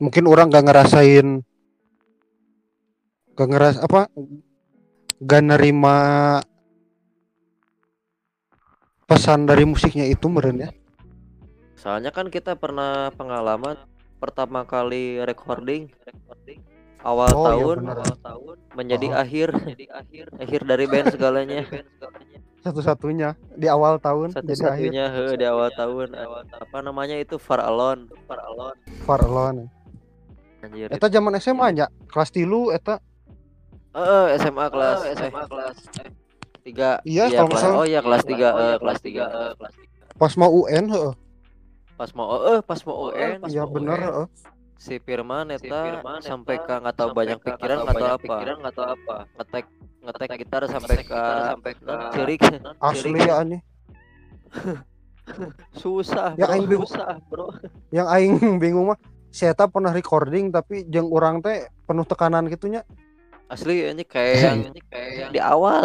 [0.00, 1.44] Mungkin orang gak ngerasain
[3.36, 4.08] gak ngeras apa
[5.20, 5.96] gak nerima
[9.04, 10.70] pesan dari musiknya itu meren ya
[11.80, 13.80] soalnya kan kita pernah pengalaman
[14.20, 16.60] pertama kali recording Recording
[17.00, 17.96] awal Oh, iya tahun bener.
[17.96, 19.16] awal tahun menjadi Oh.
[19.16, 19.48] akhir.
[19.56, 21.60] Menjadi akhir akhir dari band segalanya.
[22.60, 24.52] Satu-satunya di awal tahun jadi akhir.
[24.92, 26.08] Satu-satunya he, di awal tahun.
[26.52, 27.40] Apa namanya itu?
[27.40, 28.04] Far Alone.
[28.28, 28.76] Far Alone.
[29.08, 29.72] Far Alone.
[30.60, 31.86] anjir Eta zaman SMA nya?
[32.04, 33.00] Kelas tilu eta?
[33.96, 34.98] Eh, SMA kelas.
[35.16, 35.76] SMA kelas.
[36.60, 37.00] Tiga.
[37.08, 39.24] Iya, kalau nggak kelas, oh iya kelas tiga eh, kelas tiga.
[39.24, 39.96] Eh, kelas tiga.
[40.20, 41.12] Pas mau UN heeh.
[42.00, 44.26] Pas mau eh pas mau UN Iya bener heeh.
[44.80, 48.24] si Firman Si eta Firman sampai ka nggak tahu banyak pikiran nggak tahu apa.
[48.24, 49.16] pikiran nggak tahu apa.
[49.36, 49.64] Ngetek
[50.00, 52.40] ngetek gitar sampai ke sampai ke cerik.
[52.88, 53.60] Asli ya aneh.
[55.76, 56.52] susah Ya, bro.
[56.56, 56.88] aing bingung.
[56.88, 57.46] susah bro.
[57.92, 58.34] Yang aing
[58.64, 58.98] bingung mah
[59.28, 62.80] si eta pernah recording tapi jeung urang teh penuh tekanan gitunya.
[63.50, 65.84] asli ini kayak yang ini kayak yang di awal.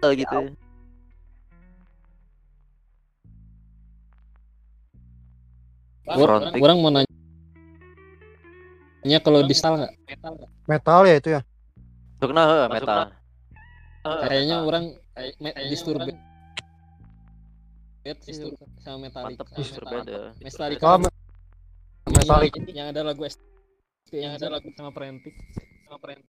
[0.00, 0.56] Gitu
[6.06, 7.04] Orang, orang mau nanya
[9.18, 9.92] kalau di style nggak?
[10.66, 11.40] Metal ya itu ya.
[12.22, 13.10] Sukna heuh metal
[14.06, 14.84] Kayaknya orang
[15.42, 16.14] me- disturbed
[18.22, 18.34] sih
[18.86, 19.42] sama Metallica.
[19.42, 20.86] mantep disturbed ya Metallica.
[21.02, 21.10] Me-
[22.06, 22.58] Metallica.
[22.70, 23.22] Yang ada lagu
[24.14, 25.34] yang ada lagu sama Prentik.
[25.90, 26.35] Sama Prentik.